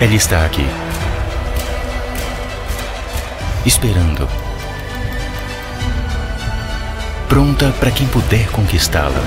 Ela 0.00 0.14
está 0.14 0.44
aqui. 0.44 0.64
Esperando. 3.66 4.28
Pronta 7.28 7.74
para 7.80 7.90
quem 7.90 8.06
puder 8.06 8.48
conquistá-la. 8.50 9.20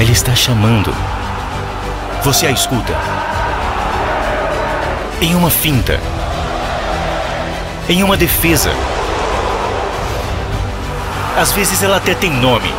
Ela 0.00 0.10
está 0.10 0.34
chamando. 0.34 0.90
Você 2.24 2.46
a 2.46 2.50
escuta. 2.50 2.94
Em 5.20 5.34
uma 5.34 5.50
finta. 5.50 6.00
Em 7.90 8.02
uma 8.02 8.16
defesa. 8.16 8.70
Às 11.38 11.52
vezes 11.52 11.82
ela 11.82 11.98
até 11.98 12.14
tem 12.14 12.30
nome. 12.30 12.72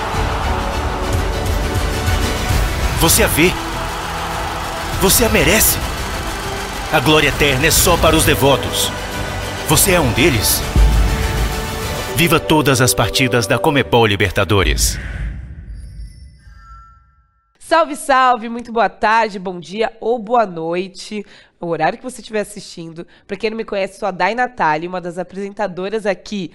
Você 3.00 3.22
a 3.22 3.28
vê. 3.28 3.54
Você 5.04 5.26
a 5.26 5.30
merece. 5.30 5.78
A 6.90 6.98
glória 6.98 7.28
eterna 7.28 7.68
é 7.68 7.72
só 7.72 7.98
para 7.98 8.16
os 8.16 8.24
devotos. 8.24 8.90
Você 9.68 9.92
é 9.92 10.00
um 10.00 10.14
deles? 10.14 10.62
Viva 12.16 12.40
todas 12.40 12.80
as 12.80 12.94
partidas 12.94 13.46
da 13.46 13.60
Comebol 13.60 14.06
Libertadores. 14.06 14.98
Salve, 17.60 17.98
salve, 17.98 18.48
muito 18.48 18.72
boa 18.72 18.88
tarde, 18.88 19.38
bom 19.40 19.60
dia 19.60 19.92
ou 20.00 20.18
boa 20.18 20.46
noite, 20.46 21.26
o 21.60 21.68
horário 21.68 21.98
que 21.98 22.04
você 22.06 22.22
estiver 22.22 22.40
assistindo. 22.40 23.06
Para 23.28 23.36
quem 23.36 23.50
não 23.50 23.58
me 23.58 23.66
conhece, 23.66 24.00
sou 24.00 24.08
a 24.08 24.12
Dai 24.12 24.34
Natália, 24.34 24.88
uma 24.88 25.02
das 25.02 25.18
apresentadoras 25.18 26.06
aqui 26.06 26.54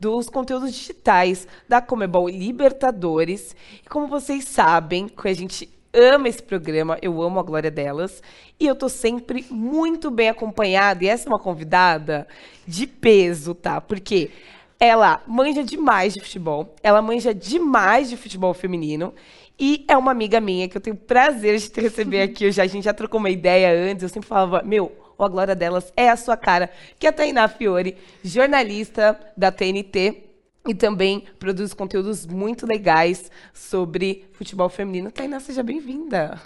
dos 0.00 0.30
conteúdos 0.30 0.72
digitais 0.72 1.46
da 1.68 1.82
Comebol 1.82 2.30
Libertadores. 2.30 3.54
E 3.84 3.88
como 3.90 4.06
vocês 4.06 4.44
sabem, 4.44 5.06
que 5.06 5.28
a 5.28 5.34
gente 5.34 5.68
ama 5.92 6.28
esse 6.28 6.42
programa, 6.42 6.98
eu 7.02 7.20
amo 7.22 7.40
a 7.40 7.42
glória 7.42 7.70
delas. 7.70 8.22
E 8.58 8.66
eu 8.66 8.74
tô 8.74 8.88
sempre 8.88 9.44
muito 9.50 10.10
bem 10.10 10.28
acompanhada. 10.28 11.04
E 11.04 11.08
essa 11.08 11.28
é 11.28 11.30
uma 11.30 11.38
convidada 11.38 12.26
de 12.66 12.86
peso, 12.86 13.54
tá? 13.54 13.80
Porque 13.80 14.30
ela 14.78 15.22
manja 15.26 15.62
demais 15.62 16.14
de 16.14 16.20
futebol, 16.20 16.74
ela 16.82 17.02
manja 17.02 17.34
demais 17.34 18.08
de 18.08 18.16
futebol 18.16 18.54
feminino. 18.54 19.12
E 19.58 19.84
é 19.86 19.96
uma 19.96 20.10
amiga 20.10 20.40
minha 20.40 20.68
que 20.68 20.76
eu 20.76 20.80
tenho 20.80 20.96
prazer 20.96 21.58
de 21.58 21.68
te 21.68 21.80
receber 21.80 22.22
aqui. 22.22 22.50
Já, 22.50 22.62
a 22.62 22.66
gente 22.66 22.84
já 22.84 22.94
trocou 22.94 23.20
uma 23.20 23.28
ideia 23.28 23.70
antes. 23.90 24.02
Eu 24.02 24.08
sempre 24.08 24.26
falava, 24.26 24.62
meu, 24.62 24.90
a 25.18 25.28
glória 25.28 25.54
delas 25.54 25.92
é 25.94 26.08
a 26.08 26.16
sua 26.16 26.34
cara, 26.34 26.70
que 26.98 27.06
é 27.06 27.10
a 27.10 27.12
Tainá 27.12 27.46
Fiore, 27.46 27.94
jornalista 28.24 29.20
da 29.36 29.52
TNT 29.52 30.29
e 30.66 30.74
também 30.74 31.24
produz 31.38 31.72
conteúdos 31.72 32.26
muito 32.26 32.66
legais 32.66 33.30
sobre 33.52 34.26
futebol 34.32 34.68
feminino. 34.68 35.10
Tainá, 35.10 35.40
seja 35.40 35.62
bem-vinda. 35.62 36.40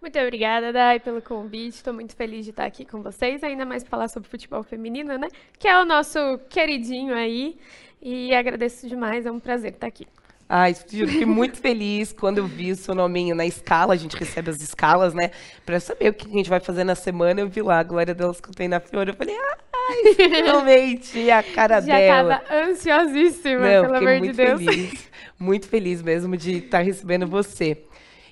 Muito 0.00 0.16
obrigada, 0.18 0.72
Dai, 0.72 1.00
pelo 1.00 1.20
convite. 1.20 1.74
Estou 1.74 1.92
muito 1.92 2.14
feliz 2.14 2.44
de 2.44 2.50
estar 2.50 2.64
aqui 2.64 2.84
com 2.84 3.02
vocês, 3.02 3.42
ainda 3.42 3.66
mais 3.66 3.82
falar 3.82 4.08
sobre 4.08 4.28
futebol 4.28 4.62
feminino, 4.62 5.18
né? 5.18 5.28
Que 5.58 5.66
é 5.66 5.80
o 5.80 5.84
nosso 5.84 6.18
queridinho 6.48 7.14
aí. 7.14 7.58
E 8.00 8.32
agradeço 8.32 8.88
demais, 8.88 9.26
é 9.26 9.32
um 9.32 9.40
prazer 9.40 9.72
estar 9.72 9.88
aqui. 9.88 10.06
Ai, 10.48 10.72
fiquei 10.72 11.26
muito 11.26 11.58
feliz 11.58 12.10
quando 12.10 12.38
eu 12.38 12.46
vi 12.46 12.72
o 12.72 12.76
seu 12.76 12.94
nominho 12.94 13.34
na 13.34 13.44
escala. 13.44 13.92
A 13.92 13.96
gente 13.96 14.16
recebe 14.16 14.50
as 14.50 14.60
escalas, 14.62 15.12
né? 15.12 15.30
Pra 15.66 15.78
saber 15.78 16.08
o 16.08 16.14
que 16.14 16.26
a 16.26 16.30
gente 16.30 16.48
vai 16.48 16.58
fazer 16.58 16.84
na 16.84 16.94
semana. 16.94 17.40
Eu 17.40 17.48
vi 17.48 17.60
lá 17.60 17.80
a 17.80 17.82
Glória 17.82 18.14
delas 18.14 18.40
que 18.40 18.48
eu 18.48 18.54
tenho 18.54 18.70
na 18.70 18.80
Fiora. 18.80 19.10
Eu 19.10 19.14
falei, 19.14 19.36
ai, 19.36 20.14
finalmente, 20.14 21.30
a 21.30 21.42
cara 21.42 21.82
Já 21.82 21.98
dela. 21.98 22.32
Já 22.32 22.38
tava 22.40 22.70
ansiosíssima, 22.70 23.60
Não, 23.60 23.82
pelo 23.82 23.96
amor 23.96 24.20
de 24.22 24.32
Deus. 24.32 24.64
Feliz, 24.64 25.10
muito 25.38 25.68
feliz 25.68 26.00
mesmo 26.00 26.34
de 26.34 26.56
estar 26.56 26.80
recebendo 26.80 27.26
você. 27.26 27.84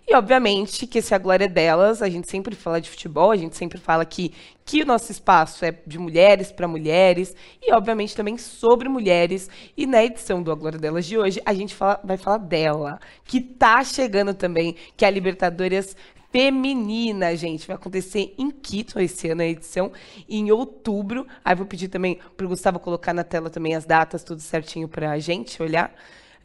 E, 0.09 0.15
obviamente, 0.15 0.87
que 0.87 1.03
se 1.03 1.15
a 1.15 1.19
glória 1.19 1.47
é 1.47 1.49
delas, 1.49 2.01
a 2.01 2.09
gente 2.09 2.31
sempre 2.31 2.55
fala 2.55 2.81
de 2.81 2.89
futebol, 2.89 3.33
a 3.33 3.37
gente 3.37 3.57
sempre 3.57 3.79
fala 3.79 4.05
que, 4.05 4.33
que 4.65 4.83
o 4.83 4.87
nosso 4.87 5.11
espaço 5.11 5.65
é 5.65 5.75
de 5.85 5.98
mulheres 5.98 6.53
para 6.53 6.69
mulheres, 6.69 7.35
e, 7.61 7.73
obviamente, 7.73 8.15
também 8.15 8.39
sobre 8.39 8.89
mulheres. 8.89 9.51
E 9.77 9.85
na 9.85 10.05
edição 10.05 10.41
do 10.41 10.53
A 10.53 10.55
Glória 10.55 10.79
Delas 10.79 11.07
de 11.07 11.19
hoje, 11.19 11.42
a 11.45 11.53
gente 11.53 11.75
fala, 11.75 12.01
vai 12.05 12.17
falar 12.17 12.39
dela, 12.39 13.01
que 13.25 13.41
tá 13.41 13.83
chegando 13.83 14.33
também, 14.33 14.77
que 14.97 15.05
é 15.05 15.08
a 15.08 15.11
Libertadores 15.11 15.97
feminina, 16.30 17.35
gente. 17.35 17.67
Vai 17.67 17.77
acontecer 17.77 18.35
em 18.39 18.51
Quito 18.51 19.01
esse 19.01 19.29
ano, 19.29 19.42
a 19.42 19.47
edição, 19.47 19.91
em 20.29 20.53
outubro. 20.53 21.27
Aí 21.45 21.55
vou 21.57 21.67
pedir 21.67 21.89
também 21.89 22.20
para 22.36 22.47
o 22.47 22.48
Gustavo 22.48 22.79
colocar 22.79 23.13
na 23.13 23.25
tela 23.25 23.51
também 23.51 23.75
as 23.75 23.85
datas, 23.85 24.23
tudo 24.23 24.41
certinho 24.41 24.86
para 24.86 25.11
a 25.11 25.19
gente 25.19 25.61
olhar. 25.63 25.92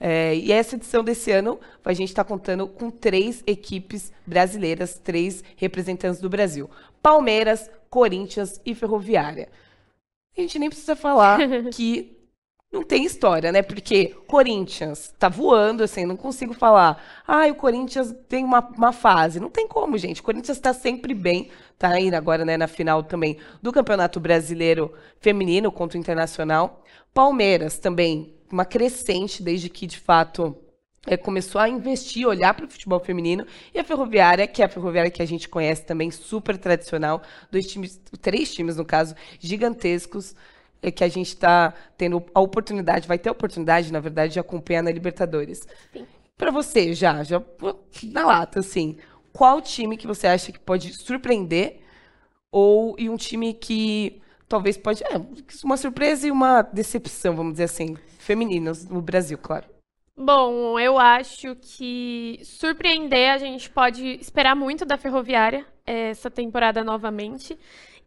É, 0.03 0.35
e 0.35 0.51
essa 0.51 0.75
edição 0.75 1.03
desse 1.03 1.31
ano, 1.31 1.59
a 1.85 1.93
gente 1.93 2.09
está 2.09 2.23
contando 2.23 2.67
com 2.67 2.89
três 2.89 3.43
equipes 3.45 4.11
brasileiras, 4.25 4.97
três 4.97 5.43
representantes 5.55 6.19
do 6.19 6.27
Brasil: 6.27 6.67
Palmeiras, 7.03 7.69
Corinthians 7.87 8.59
e 8.65 8.73
Ferroviária. 8.73 9.47
A 10.35 10.41
gente 10.41 10.57
nem 10.57 10.69
precisa 10.69 10.95
falar 10.95 11.37
que 11.71 12.17
não 12.71 12.81
tem 12.81 13.05
história, 13.05 13.51
né? 13.51 13.61
Porque 13.61 14.15
Corinthians 14.25 15.13
tá 15.19 15.29
voando, 15.29 15.83
assim, 15.83 16.03
não 16.03 16.17
consigo 16.17 16.55
falar. 16.55 17.03
Ah, 17.27 17.45
o 17.45 17.53
Corinthians 17.53 18.15
tem 18.27 18.43
uma, 18.43 18.59
uma 18.75 18.91
fase. 18.91 19.39
Não 19.39 19.51
tem 19.51 19.67
como, 19.67 19.99
gente. 19.99 20.21
O 20.21 20.23
Corinthians 20.23 20.57
está 20.57 20.73
sempre 20.73 21.13
bem. 21.13 21.51
Tá 21.77 21.99
indo 21.99 22.15
agora, 22.15 22.43
né, 22.43 22.57
na 22.57 22.67
final 22.67 23.03
também 23.03 23.37
do 23.61 23.71
Campeonato 23.71 24.19
Brasileiro 24.19 24.93
Feminino 25.19 25.71
contra 25.71 25.95
o 25.95 26.01
Internacional. 26.01 26.83
Palmeiras 27.13 27.77
também 27.77 28.33
uma 28.53 28.65
crescente 28.65 29.41
desde 29.41 29.69
que, 29.69 29.87
de 29.87 29.99
fato, 29.99 30.57
é, 31.05 31.17
começou 31.17 31.59
a 31.59 31.67
investir, 31.67 32.27
olhar 32.27 32.53
para 32.53 32.65
o 32.65 32.69
futebol 32.69 32.99
feminino. 32.99 33.45
E 33.73 33.79
a 33.79 33.83
Ferroviária, 33.83 34.47
que 34.47 34.61
é 34.61 34.65
a 34.65 34.69
Ferroviária 34.69 35.11
que 35.11 35.21
a 35.21 35.25
gente 35.25 35.49
conhece 35.49 35.83
também, 35.83 36.11
super 36.11 36.57
tradicional, 36.57 37.21
dois 37.51 37.65
times, 37.67 37.99
três 38.21 38.53
times, 38.53 38.77
no 38.77 38.85
caso, 38.85 39.15
gigantescos, 39.39 40.35
é, 40.81 40.91
que 40.91 41.03
a 41.03 41.07
gente 41.07 41.27
está 41.27 41.73
tendo 41.97 42.23
a 42.33 42.39
oportunidade, 42.39 43.07
vai 43.07 43.17
ter 43.17 43.29
a 43.29 43.33
oportunidade, 43.33 43.91
na 43.91 43.99
verdade, 43.99 44.33
de 44.33 44.39
acompanhar 44.39 44.83
na 44.83 44.91
Libertadores. 44.91 45.67
Para 46.37 46.51
você, 46.51 46.93
já, 46.93 47.23
já 47.23 47.41
na 48.03 48.25
lata, 48.25 48.59
assim, 48.59 48.97
qual 49.31 49.61
time 49.61 49.97
que 49.97 50.07
você 50.07 50.27
acha 50.27 50.51
que 50.51 50.59
pode 50.59 50.93
surpreender 50.93 51.81
ou 52.51 52.95
e 52.99 53.09
um 53.09 53.15
time 53.15 53.53
que 53.53 54.21
talvez 54.47 54.77
pode. 54.77 55.03
É, 55.03 55.21
uma 55.63 55.77
surpresa 55.77 56.27
e 56.27 56.31
uma 56.31 56.61
decepção, 56.61 57.35
vamos 57.35 57.53
dizer 57.53 57.63
assim, 57.65 57.95
femininas 58.21 58.87
no 58.87 59.01
Brasil, 59.01 59.37
claro. 59.37 59.65
Bom, 60.15 60.79
eu 60.79 60.99
acho 60.99 61.55
que 61.55 62.39
surpreender 62.43 63.31
a 63.31 63.37
gente 63.37 63.69
pode 63.69 64.19
esperar 64.21 64.55
muito 64.55 64.85
da 64.85 64.97
Ferroviária 64.97 65.65
essa 65.85 66.29
temporada 66.29 66.83
novamente. 66.83 67.57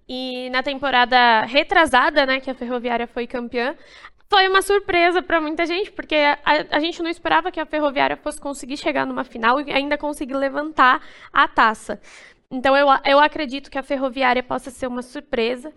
E 0.08 0.50
na 0.50 0.62
temporada 0.62 1.42
retrasada, 1.42 2.26
né, 2.26 2.38
que 2.38 2.50
a 2.50 2.54
Ferroviária 2.54 3.06
foi 3.06 3.26
campeã, 3.26 3.74
foi 4.28 4.46
uma 4.48 4.62
surpresa 4.62 5.22
para 5.22 5.40
muita 5.40 5.64
gente, 5.66 5.90
porque 5.90 6.14
a, 6.14 6.38
a, 6.70 6.78
gente 6.78 7.02
não 7.02 7.10
esperava 7.10 7.50
que 7.50 7.60
a 7.60 7.66
Ferroviária 7.66 8.16
fosse 8.16 8.40
conseguir 8.40 8.76
chegar 8.76 9.06
numa 9.06 9.24
final 9.24 9.60
e 9.60 9.72
ainda 9.72 9.96
conseguir 9.96 10.34
levantar 10.34 11.02
a 11.32 11.48
taça. 11.48 12.00
Então 12.50 12.76
eu, 12.76 12.86
eu 13.04 13.18
acredito 13.18 13.70
que 13.70 13.78
a 13.78 13.82
Ferroviária 13.82 14.42
possa 14.42 14.70
ser 14.70 14.86
uma 14.86 15.02
surpresa. 15.02 15.72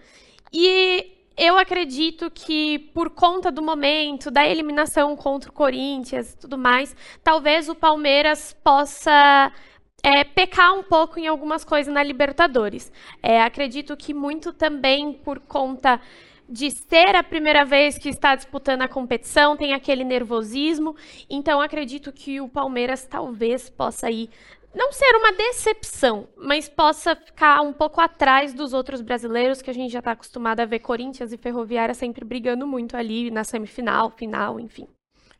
E 0.53 1.16
eu 1.37 1.57
acredito 1.57 2.31
que, 2.31 2.79
por 2.93 3.11
conta 3.11 3.51
do 3.51 3.61
momento, 3.61 4.31
da 4.31 4.47
eliminação 4.47 5.15
contra 5.15 5.51
o 5.51 5.53
Corinthians 5.53 6.33
e 6.33 6.37
tudo 6.37 6.57
mais, 6.57 6.95
talvez 7.23 7.69
o 7.69 7.75
Palmeiras 7.75 8.57
possa 8.63 9.51
é, 10.03 10.23
pecar 10.23 10.73
um 10.73 10.81
pouco 10.81 11.19
em 11.19 11.27
algumas 11.27 11.63
coisas 11.63 11.93
na 11.93 12.01
Libertadores. 12.01 12.91
É, 13.21 13.41
acredito 13.41 13.95
que 13.95 14.13
muito 14.13 14.51
também 14.51 15.13
por 15.13 15.39
conta 15.39 16.01
de 16.49 16.71
ser 16.71 17.15
a 17.15 17.21
primeira 17.21 17.65
vez 17.65 17.97
que 17.97 18.09
está 18.09 18.33
disputando 18.33 18.81
a 18.81 18.87
competição, 18.87 19.57
tem 19.57 19.73
aquele 19.73 20.03
nervosismo. 20.03 20.95
Então, 21.29 21.59
acredito 21.59 22.11
que 22.11 22.39
o 22.39 22.47
Palmeiras 22.47 23.05
talvez 23.05 23.69
possa 23.69 24.09
ir 24.09 24.29
não 24.77 24.93
ser 24.93 25.15
uma 25.15 25.33
decepção, 25.33 26.27
mas 26.37 26.69
possa 26.69 27.15
ficar 27.15 27.61
um 27.61 27.73
pouco 27.73 27.99
atrás 27.99 28.53
dos 28.53 28.73
outros 28.73 29.01
brasileiros 29.01 29.61
que 29.61 29.69
a 29.71 29.73
gente 29.73 29.91
já 29.91 29.99
está 29.99 30.11
acostumado 30.11 30.59
a 30.59 30.65
ver 30.65 30.79
Corinthians 30.79 31.33
e 31.33 31.37
Ferroviária 31.37 31.95
sempre 31.95 32.23
brigando 32.23 32.67
muito 32.67 32.95
ali 32.95 33.31
na 33.31 33.43
semifinal, 33.43 34.11
final, 34.11 34.59
enfim. 34.59 34.87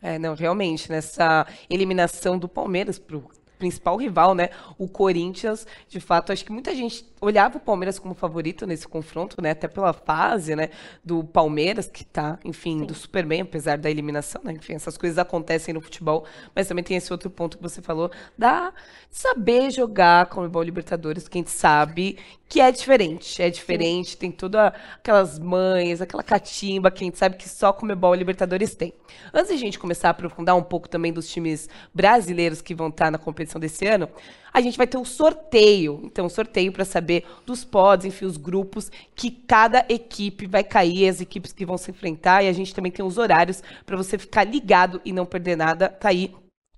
É, 0.02 0.18
não, 0.18 0.36
realmente, 0.36 0.92
nessa 0.92 1.46
eliminação 1.70 2.38
do 2.38 2.48
Palmeiras 2.48 3.00
para 3.00 3.18
o 3.18 3.30
principal 3.58 3.98
rival, 3.98 4.36
né? 4.36 4.50
O 4.78 4.88
Corinthians, 4.88 5.66
de 5.88 6.00
fato, 6.00 6.32
acho 6.32 6.46
que 6.46 6.52
muita 6.52 6.74
gente 6.76 7.06
olhava 7.20 7.58
o 7.58 7.60
Palmeiras 7.60 7.98
como 7.98 8.14
favorito 8.14 8.66
nesse 8.68 8.88
confronto, 8.88 9.42
né? 9.42 9.52
Até 9.52 9.68
pela 9.68 9.94
fase, 9.94 10.56
né? 10.56 10.70
Do 11.04 11.24
Palmeiras, 11.24 11.88
que 11.88 12.06
tá, 12.06 12.40
enfim, 12.46 12.80
Sim. 12.80 12.86
do 12.86 12.94
super 12.94 13.26
bem, 13.26 13.42
apesar 13.42 13.78
da 13.78 13.90
eliminação, 13.90 14.42
né? 14.44 14.54
Enfim, 14.54 14.74
essas 14.74 14.98
coisas 14.98 15.18
acontecem 15.18 15.74
no 15.74 15.82
futebol, 15.82 16.26
mas 16.56 16.68
também 16.68 16.84
tem 16.84 16.98
esse 16.98 17.12
outro 17.12 17.30
ponto 17.30 17.58
que 17.58 17.64
você 17.64 17.82
falou, 17.82 18.12
da 18.38 18.74
saber 19.10 19.72
jogar 19.72 20.28
como 20.28 20.48
o 20.48 20.64
Libertadores, 20.64 21.28
quem 21.28 21.46
sabe 21.46 22.18
que 22.50 22.62
é 22.62 22.72
diferente, 22.72 23.42
é 23.42 23.50
diferente, 23.50 24.12
Sim. 24.12 24.18
tem 24.18 24.32
todas 24.32 24.72
aquelas 24.96 25.38
mães, 25.38 26.02
aquela 26.02 26.24
catimba 26.24 26.90
que 26.90 27.04
a 27.04 27.06
gente 27.06 27.18
sabe 27.18 27.36
que 27.36 27.50
só 27.50 27.74
Comebol 27.74 28.16
e 28.16 28.18
Libertadores 28.18 28.74
tem. 28.74 28.94
Antes 29.34 29.50
de 29.50 29.56
a 29.56 29.58
gente 29.58 29.78
começar 29.78 30.08
a 30.08 30.12
aprofundar 30.12 30.56
um 30.56 30.64
pouco 30.64 30.88
também 30.88 31.12
dos 31.12 31.28
times 31.28 31.68
brasileiros 31.94 32.62
que 32.62 32.74
vão 32.74 32.88
estar 32.88 33.12
na 33.12 33.18
competição, 33.18 33.47
competição 33.48 33.60
desse 33.60 33.86
ano, 33.88 34.10
a 34.54 34.60
gente 34.62 34.78
vai 34.78 34.86
ter 34.86 34.98
um 34.98 35.06
sorteio. 35.06 36.02
Então, 36.04 36.26
um 36.26 36.30
sorteio 36.30 36.72
para 36.72 36.86
saber 36.86 37.26
dos 37.46 37.64
pods, 37.64 38.06
enfim, 38.06 38.26
os 38.26 38.38
grupos 38.38 38.92
que 39.16 39.32
cada 39.32 39.86
equipe 39.90 40.46
vai 40.46 40.64
cair, 40.64 41.08
as 41.08 41.22
equipes 41.22 41.54
que 41.54 41.66
vão 41.66 41.78
se 41.78 41.90
enfrentar. 41.92 42.44
E 42.44 42.50
a 42.50 42.54
gente 42.54 42.76
também 42.76 42.92
tem 42.92 43.06
os 43.06 43.18
horários 43.18 43.64
para 43.86 43.96
você 43.96 44.18
ficar 44.18 44.44
ligado 44.44 45.02
e 45.06 45.14
não 45.14 45.26
perder 45.26 45.56
nada. 45.56 45.90
Tá 45.90 46.10
aí, 46.10 46.34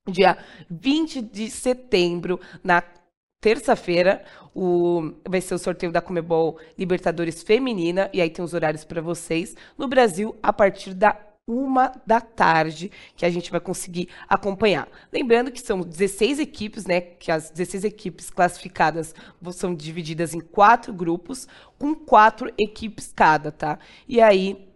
dia 0.08 0.38
20 0.70 1.22
de 1.22 1.50
setembro, 1.50 2.40
na 2.64 2.84
terça-feira, 3.42 4.24
o, 4.54 5.14
vai 5.28 5.40
ser 5.40 5.56
o 5.56 5.60
sorteio 5.60 5.92
da 5.92 6.02
Comebol 6.02 6.60
Libertadores 6.78 7.42
Feminina, 7.42 8.10
e 8.12 8.22
aí 8.22 8.30
tem 8.30 8.44
os 8.44 8.54
horários 8.54 8.84
para 8.84 9.02
vocês. 9.02 9.56
No 9.78 9.88
Brasil, 9.88 10.36
a 10.44 10.52
partir 10.52 10.94
da 10.94 11.18
uma 11.50 11.92
da 12.06 12.22
tarde, 12.22 12.92
que 13.16 13.26
a 13.26 13.30
gente 13.30 13.50
vai 13.50 13.60
conseguir 13.60 14.08
acompanhar. 14.28 14.88
Lembrando 15.12 15.52
que 15.52 15.60
são 15.60 15.82
16 15.82 16.40
equipes, 16.40 16.86
né? 16.86 17.02
Que 17.02 17.32
as 17.32 17.50
16 17.50 17.84
equipes 17.84 18.30
classificadas 18.30 19.16
são 19.52 19.74
divididas 19.74 20.34
em 20.34 20.40
quatro 20.40 20.94
grupos, 20.94 21.48
com 21.78 21.96
quatro 21.96 22.54
equipes 22.58 23.12
cada, 23.16 23.52
tá? 23.52 23.80
E 24.08 24.22
aí 24.22 24.70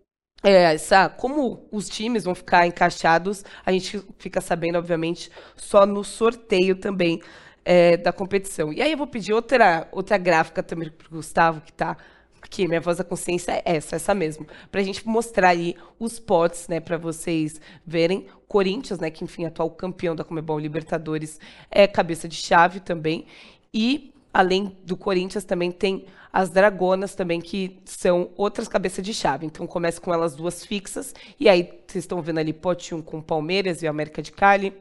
é, 0.44 0.74
essa, 0.74 1.08
como 1.08 1.68
os 1.72 1.88
times 1.88 2.26
vão 2.26 2.36
ficar 2.36 2.68
encaixados, 2.68 3.46
a 3.66 3.72
gente 3.72 4.04
fica 4.18 4.42
sabendo, 4.42 4.78
obviamente, 4.78 5.32
só 5.56 5.86
no 5.86 6.04
sorteio 6.04 6.76
também 6.76 7.22
é, 7.64 7.96
da 7.98 8.12
competição. 8.12 8.74
E 8.74 8.82
aí 8.82 8.92
eu 8.92 8.98
vou 8.98 9.08
pedir 9.08 9.34
outra, 9.34 9.88
outra 9.92 10.18
gráfica 10.18 10.62
também 10.62 10.90
para 10.90 11.08
o 11.08 11.12
Gustavo, 11.12 11.62
que 11.62 11.72
está 11.72 11.98
aqui, 12.44 12.68
minha 12.68 12.82
voz 12.82 12.98
da 12.98 13.04
consciência 13.04 13.52
é 13.52 13.62
essa, 13.78 13.96
essa 13.96 14.14
mesmo, 14.14 14.46
para 14.72 14.82
a 14.82 14.84
gente 14.84 15.08
mostrar 15.08 15.50
aí 15.50 15.76
os 16.00 16.20
potes, 16.20 16.68
né, 16.68 16.80
para 16.80 16.98
vocês 16.98 17.60
verem. 17.86 18.28
Corinthians, 18.48 19.00
né, 19.00 19.10
que 19.10 19.24
enfim, 19.24 19.46
atual 19.46 19.70
campeão 19.72 20.16
da 20.16 20.24
Comebol 20.24 20.60
Libertadores, 20.60 21.40
é 21.72 21.88
cabeça 21.88 22.28
de 22.28 22.36
chave 22.36 22.80
também. 22.80 23.26
E 23.74 24.14
além 24.34 24.78
do 24.84 24.96
Corinthians 24.98 25.44
também 25.44 25.72
tem 25.72 26.06
as 26.32 26.50
Dragonas 26.50 27.14
também 27.14 27.40
que 27.40 27.80
são 27.86 28.32
outras 28.36 28.68
cabeças 28.68 29.06
de 29.06 29.14
chave. 29.14 29.46
Então 29.46 29.68
começa 29.68 30.02
com 30.02 30.14
elas 30.14 30.36
duas 30.36 30.66
fixas 30.66 31.14
e 31.40 31.48
aí 31.48 31.64
vocês 31.88 32.04
estão 32.04 32.22
vendo 32.22 32.40
ali 32.40 32.52
pote 32.52 32.94
1 32.96 33.02
com 33.04 33.22
Palmeiras 33.22 33.82
e 33.82 33.88
América 33.88 34.22
de 34.22 34.32
Cali. 34.32 34.74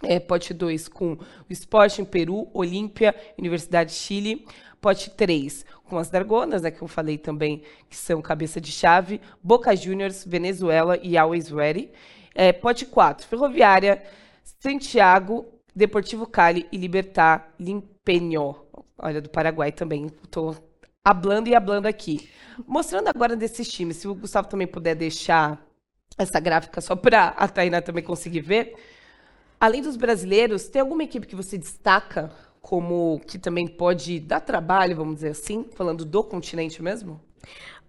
É, 0.00 0.20
pote 0.20 0.54
2 0.54 0.86
com 0.86 1.14
o 1.14 1.18
Sporting, 1.50 2.04
Peru, 2.04 2.48
Olímpia, 2.54 3.14
Universidade 3.36 3.90
de 3.90 3.96
Chile. 3.96 4.46
Pote 4.80 5.10
3 5.10 5.64
com 5.84 5.98
as 5.98 6.10
Dragonas, 6.10 6.62
né, 6.62 6.70
que 6.70 6.82
eu 6.82 6.88
falei 6.88 7.18
também, 7.18 7.62
que 7.88 7.96
são 7.96 8.20
cabeça 8.20 8.60
de 8.60 8.70
chave. 8.70 9.20
Boca 9.42 9.74
Juniors, 9.74 10.24
Venezuela 10.24 10.98
e 11.02 11.16
Always 11.16 11.48
Ready. 11.50 11.90
É, 12.34 12.52
pote 12.52 12.86
4, 12.86 13.26
Ferroviária, 13.26 14.02
Santiago, 14.60 15.46
Deportivo 15.74 16.26
Cali 16.26 16.66
e 16.70 16.76
Libertar 16.76 17.52
Limpenho. 17.58 18.54
Olha, 18.98 19.20
do 19.20 19.28
Paraguai 19.28 19.72
também. 19.72 20.06
Estou 20.06 20.56
hablando 21.04 21.48
e 21.48 21.54
hablando 21.54 21.88
aqui. 21.88 22.28
Mostrando 22.66 23.08
agora 23.08 23.36
desses 23.36 23.68
times, 23.68 23.96
se 23.96 24.08
o 24.08 24.14
Gustavo 24.14 24.48
também 24.48 24.66
puder 24.66 24.94
deixar 24.94 25.64
essa 26.16 26.40
gráfica 26.40 26.80
só 26.80 26.96
para 26.96 27.28
a 27.28 27.48
Tainá 27.48 27.80
também 27.80 28.02
conseguir 28.02 28.40
ver. 28.40 28.74
Além 29.60 29.82
dos 29.82 29.96
brasileiros, 29.96 30.68
tem 30.68 30.80
alguma 30.80 31.04
equipe 31.04 31.26
que 31.26 31.36
você 31.36 31.56
destaca 31.56 32.30
como 32.60 33.20
que 33.26 33.38
também 33.38 33.66
pode 33.66 34.20
dar 34.20 34.40
trabalho, 34.40 34.96
vamos 34.96 35.16
dizer 35.16 35.30
assim, 35.30 35.66
falando 35.74 36.04
do 36.04 36.22
continente 36.22 36.82
mesmo? 36.82 37.20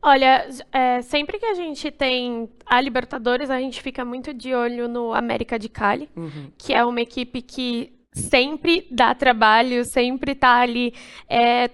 Olha, 0.01 0.47
é, 0.71 1.01
sempre 1.01 1.37
que 1.37 1.45
a 1.45 1.53
gente 1.53 1.91
tem 1.91 2.49
a 2.65 2.79
Libertadores, 2.79 3.49
a 3.49 3.59
gente 3.59 3.81
fica 3.81 4.05
muito 4.05 4.33
de 4.33 4.55
olho 4.55 4.87
no 4.87 5.13
América 5.13 5.59
de 5.59 5.67
Cali, 5.67 6.09
uhum. 6.15 6.51
que 6.57 6.73
é 6.73 6.83
uma 6.85 7.01
equipe 7.01 7.41
que 7.41 7.91
sempre 8.13 8.87
dá 8.89 9.13
trabalho, 9.13 9.83
sempre 9.83 10.31
está 10.31 10.61
ali. 10.61 10.93
É, 11.29 11.69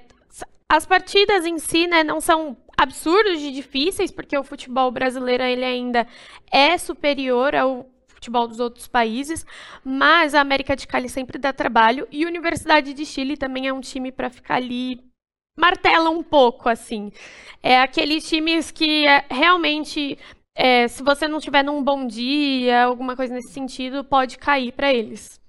as 0.68 0.86
partidas 0.86 1.45
em 1.45 1.59
si, 1.59 1.86
né, 1.86 2.03
não 2.03 2.19
são 2.19 2.57
absurdos 2.75 3.39
de 3.39 3.51
difíceis, 3.51 4.12
porque 4.12 4.38
o 4.38 4.44
futebol 4.44 4.89
brasileiro 4.91 5.44
ele 5.44 5.63
ainda 5.63 6.07
é 6.51 6.77
superior 6.77 7.56
ao 7.56 7.89
futebol 8.25 8.48
dos 8.48 8.60
outros 8.60 8.88
países, 8.88 9.45
mas 9.83 10.33
a 10.33 10.42
América 10.42 10.75
de 10.75 10.88
Cali 10.88 11.07
sempre 11.07 11.38
dá 11.38 11.54
trabalho 11.54 12.07
e 12.12 12.25
a 12.25 12.27
Universidade 12.27 12.94
de 12.94 13.06
Chile 13.06 13.38
também 13.38 13.68
é 13.68 13.74
um 13.74 13.81
time 13.81 14.12
para 14.12 14.30
ficar 14.30 14.56
ali 14.56 15.04
martela 15.57 16.10
um 16.10 16.24
pouco 16.24 16.68
assim. 16.68 17.12
É 17.62 17.80
aqueles 17.80 18.27
times 18.27 18.72
que 18.72 19.06
é, 19.06 19.25
realmente 19.30 20.18
é, 20.56 20.88
se 20.88 21.04
você 21.04 21.27
não 21.27 21.39
tiver 21.39 21.63
num 21.63 21.83
bom 21.83 22.07
dia, 22.07 22.83
alguma 22.83 23.16
coisa 23.16 23.33
nesse 23.33 23.54
sentido, 23.54 24.04
pode 24.04 24.38
cair 24.38 24.72
para 24.72 24.92
eles. 24.92 25.39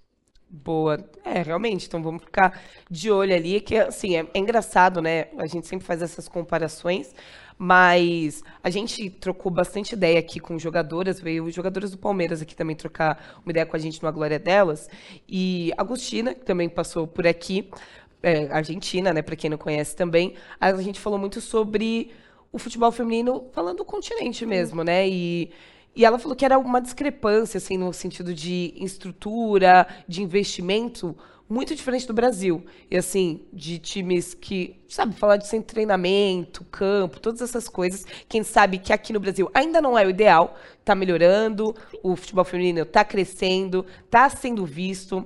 Boa. 0.49 0.99
É, 1.25 1.43
realmente. 1.43 1.87
Então 1.87 2.03
vamos 2.03 2.23
ficar 2.23 2.61
de 2.91 3.11
olho 3.11 3.35
ali, 3.35 3.61
que 3.61 3.77
assim, 3.77 4.17
é, 4.17 4.27
é 4.33 4.39
engraçado, 4.39 5.01
né? 5.01 5.27
A 5.39 5.47
gente 5.47 5.67
sempre 5.67 5.87
faz 5.87 6.03
essas 6.03 6.29
comparações. 6.29 7.15
Mas 7.59 8.43
a 8.63 8.69
gente 8.69 9.09
trocou 9.09 9.51
bastante 9.51 9.95
ideia 9.95 10.19
aqui 10.19 10.39
com 10.39 10.59
jogadoras, 10.59 11.21
veio 11.21 11.45
os 11.45 11.55
jogadores 11.55 11.91
do 11.91 11.99
Palmeiras 11.99 12.43
aqui 12.43 12.55
também 12.55 12.77
trocar 12.77 13.41
uma 13.45 13.51
ideia 13.51 13.65
com 13.65 13.77
a 13.77 13.79
gente 13.79 14.03
numa 14.03 14.13
glória 14.13 14.39
delas. 14.39 14.89
E 15.29 15.73
a 15.77 15.81
Agostina, 15.81 16.35
que 16.35 16.45
também 16.45 16.69
passou 16.69 17.07
por 17.07 17.27
aqui, 17.27 17.71
é, 18.23 18.47
Argentina, 18.53 19.13
né, 19.13 19.23
para 19.23 19.37
quem 19.37 19.49
não 19.49 19.59
conhece 19.59 19.97
também, 19.97 20.35
a 20.61 20.73
gente 20.83 21.01
falou 21.01 21.19
muito 21.19 21.41
sobre 21.41 22.11
o 22.53 22.59
futebol 22.59 22.93
feminino, 22.93 23.49
falando 23.53 23.79
do 23.79 23.85
continente 23.85 24.45
mesmo, 24.45 24.85
né? 24.85 25.09
E 25.09 25.51
e 25.97 26.05
ela 26.05 26.19
falou 26.19 26.37
que 26.37 26.45
era 26.45 26.59
uma 26.59 26.79
discrepância, 26.79 27.57
assim, 27.57 27.79
no 27.79 27.91
sentido 27.91 28.35
de 28.35 28.75
estrutura, 28.77 29.87
de 30.07 30.23
investimento, 30.23 31.17
muito 31.49 31.75
diferente 31.75 32.07
do 32.07 32.13
Brasil. 32.13 32.65
E 32.91 32.97
assim, 32.97 33.47
de 33.53 33.79
times 33.79 34.35
que, 34.35 34.81
sabe, 34.89 35.15
falar 35.15 35.37
de 35.37 35.47
sem 35.47 35.63
treinamento, 35.63 36.65
campo, 36.65 37.21
todas 37.21 37.41
essas 37.41 37.69
coisas. 37.69 38.05
Quem 38.29 38.43
sabe 38.43 38.79
que 38.79 38.93
aqui 38.93 39.13
no 39.13 39.21
Brasil 39.21 39.51
ainda 39.55 39.81
não 39.81 39.99
é 39.99 40.05
o 40.05 40.11
ideal, 40.11 40.57
está 40.79 40.95
melhorando, 40.95 41.75
o 42.03 42.17
futebol 42.17 42.45
feminino 42.45 42.83
está 42.83 43.05
crescendo, 43.05 43.87
está 44.05 44.29
sendo 44.29 44.65
visto, 44.67 45.25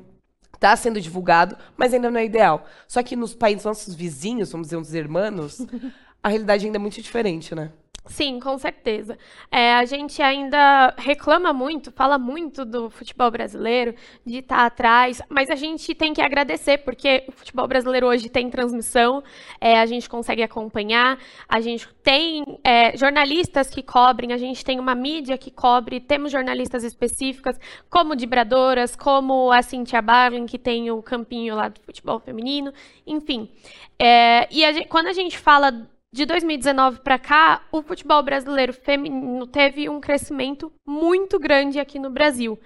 está 0.55 0.76
sendo 0.76 1.00
divulgado, 1.00 1.56
mas 1.76 1.94
ainda 1.94 2.11
não 2.11 2.20
é 2.20 2.25
ideal. 2.25 2.66
Só 2.87 3.02
que 3.02 3.16
nos 3.16 3.34
países 3.34 3.64
nossos 3.64 3.94
vizinhos, 3.94 4.52
vamos 4.52 4.66
dizer, 4.66 4.76
uns 4.76 4.93
irmãos, 4.93 5.61
a 6.23 6.28
realidade 6.28 6.66
ainda 6.66 6.76
é 6.76 6.81
muito 6.81 7.00
diferente, 7.00 7.55
né? 7.55 7.73
Sim, 8.06 8.41
com 8.41 8.56
certeza. 8.56 9.17
É, 9.50 9.75
a 9.75 9.85
gente 9.85 10.23
ainda 10.23 10.94
reclama 10.97 11.52
muito, 11.52 11.93
fala 11.93 12.19
muito 12.19 12.64
do 12.64 12.88
futebol 12.88 13.31
brasileiro, 13.31 13.94
de 14.25 14.38
estar 14.38 14.56
tá 14.56 14.67
atrás, 14.67 15.20
mas 15.29 15.50
a 15.50 15.55
gente 15.55 15.94
tem 15.94 16.14
que 16.14 16.23
agradecer, 16.23 16.79
porque 16.79 17.25
o 17.29 17.32
futebol 17.32 17.69
brasileiro 17.69 18.06
hoje 18.06 18.31
tem 18.31 18.49
transmissão, 18.49 19.23
é, 19.61 19.79
a 19.79 19.85
gente 19.85 20.08
consegue 20.08 20.42
acompanhar, 20.42 21.19
a 21.47 21.61
gente 21.61 21.87
tem 22.02 22.42
é, 22.64 22.97
jornalistas 22.97 23.69
que 23.69 23.83
cobrem, 23.83 24.33
a 24.33 24.38
gente 24.38 24.64
tem 24.64 24.80
uma 24.80 24.95
mídia 24.95 25.37
que 25.37 25.50
cobre, 25.50 26.00
temos 26.00 26.33
jornalistas 26.33 26.83
específicas, 26.83 27.61
como 27.90 28.16
Dibradoras, 28.16 28.97
como 28.97 29.52
a 29.52 29.61
Cintia 29.62 30.00
Barlin, 30.00 30.47
que 30.47 30.59
tem 30.59 30.90
o 30.90 31.02
campinho 31.02 31.54
lá 31.54 31.69
do 31.69 31.80
futebol 31.83 32.19
feminino, 32.19 32.73
enfim. 33.07 33.50
É, 33.99 34.49
e 34.50 34.64
a 34.64 34.73
gente, 34.73 34.88
quando 34.88 35.09
a 35.09 35.12
gente 35.12 35.37
fala 35.37 35.87
de 36.12 36.26
2019 36.26 37.00
para 37.00 37.19
cá, 37.19 37.62
o 37.71 37.83
futebol 37.83 38.23
brasileiro 38.23 38.73
feminino 38.73 39.47
teve 39.47 39.88
um 39.88 40.00
crescimento 40.00 40.73
muito 40.85 41.38
grande 41.38 41.79
aqui 41.79 41.99
no 41.99 42.11
Brasil. 42.11 42.59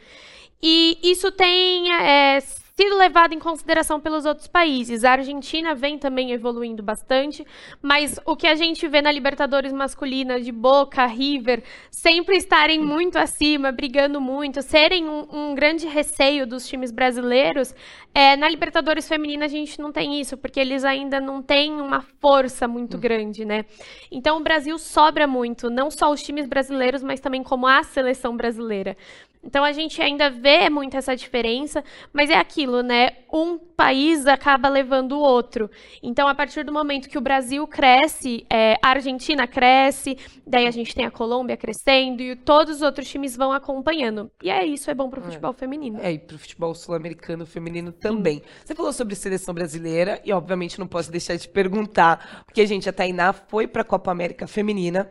E 0.62 0.98
isso 1.02 1.30
tem 1.30 1.92
é, 1.92 2.40
sido 2.76 2.96
levado 2.96 3.32
em 3.32 3.38
consideração 3.38 4.00
pelos 4.00 4.24
outros 4.24 4.48
países. 4.48 5.04
A 5.04 5.12
Argentina 5.12 5.76
vem 5.76 5.96
também 5.96 6.32
evoluindo 6.32 6.82
bastante, 6.82 7.46
mas 7.80 8.18
o 8.26 8.34
que 8.34 8.48
a 8.48 8.56
gente 8.56 8.88
vê 8.88 9.00
na 9.00 9.12
Libertadores 9.12 9.72
masculina 9.72 10.40
de 10.40 10.50
Boca, 10.50 11.06
River, 11.06 11.62
sempre 11.88 12.36
estarem 12.36 12.80
muito 12.80 13.16
acima, 13.16 13.70
brigando 13.70 14.20
muito, 14.20 14.60
serem 14.60 15.08
um, 15.08 15.26
um 15.32 15.54
grande 15.54 15.86
receio 15.86 16.46
dos 16.46 16.66
times 16.66 16.90
brasileiros, 16.90 17.72
é, 18.16 18.36
na 18.36 18.48
Libertadores 18.48 19.08
feminina 19.08 19.46
a 19.46 19.48
gente 19.48 19.80
não 19.80 19.90
tem 19.90 20.20
isso, 20.20 20.36
porque 20.36 20.60
eles 20.60 20.84
ainda 20.84 21.20
não 21.20 21.42
têm 21.42 21.80
uma 21.80 22.00
força 22.00 22.68
muito 22.68 22.96
grande, 22.96 23.44
né? 23.44 23.64
Então 24.08 24.36
o 24.36 24.42
Brasil 24.42 24.78
sobra 24.78 25.26
muito, 25.26 25.68
não 25.68 25.90
só 25.90 26.12
os 26.12 26.22
times 26.22 26.46
brasileiros, 26.46 27.02
mas 27.02 27.18
também 27.18 27.42
como 27.42 27.66
a 27.66 27.82
seleção 27.82 28.36
brasileira. 28.36 28.96
Então 29.44 29.62
a 29.62 29.72
gente 29.72 30.00
ainda 30.00 30.30
vê 30.30 30.70
muito 30.70 30.96
essa 30.96 31.14
diferença, 31.14 31.84
mas 32.12 32.30
é 32.30 32.36
aquilo, 32.36 32.82
né? 32.82 33.18
Um 33.32 33.58
país 33.58 34.26
acaba 34.26 34.68
levando 34.68 35.12
o 35.12 35.20
outro. 35.20 35.70
Então, 36.02 36.28
a 36.28 36.34
partir 36.34 36.64
do 36.64 36.72
momento 36.72 37.08
que 37.08 37.18
o 37.18 37.20
Brasil 37.20 37.66
cresce, 37.66 38.46
é, 38.48 38.76
a 38.82 38.90
Argentina 38.90 39.46
cresce, 39.46 40.16
daí 40.46 40.66
a 40.66 40.70
gente 40.70 40.94
tem 40.94 41.04
a 41.04 41.10
Colômbia 41.10 41.56
crescendo 41.56 42.22
e 42.22 42.36
todos 42.36 42.76
os 42.76 42.82
outros 42.82 43.08
times 43.08 43.36
vão 43.36 43.52
acompanhando. 43.52 44.30
E 44.42 44.50
é 44.50 44.64
isso, 44.64 44.90
é 44.90 44.94
bom 44.94 45.10
para 45.10 45.20
o 45.20 45.22
é. 45.22 45.26
futebol 45.26 45.50
é. 45.50 45.54
feminino. 45.54 45.98
É, 46.00 46.12
e 46.12 46.18
para 46.18 46.36
o 46.36 46.38
futebol 46.38 46.74
sul-americano 46.74 47.44
feminino 47.44 47.92
também. 47.92 48.42
Você 48.64 48.74
falou 48.74 48.92
sobre 48.92 49.14
seleção 49.14 49.52
brasileira 49.52 50.20
e, 50.24 50.32
obviamente, 50.32 50.78
não 50.78 50.86
posso 50.86 51.10
deixar 51.10 51.36
de 51.36 51.48
perguntar, 51.48 52.44
porque, 52.46 52.64
gente, 52.66 52.88
a 52.88 52.92
Tainá 52.92 53.32
foi 53.32 53.66
para 53.66 53.82
a 53.82 53.84
Copa 53.84 54.10
América 54.10 54.46
Feminina 54.46 55.10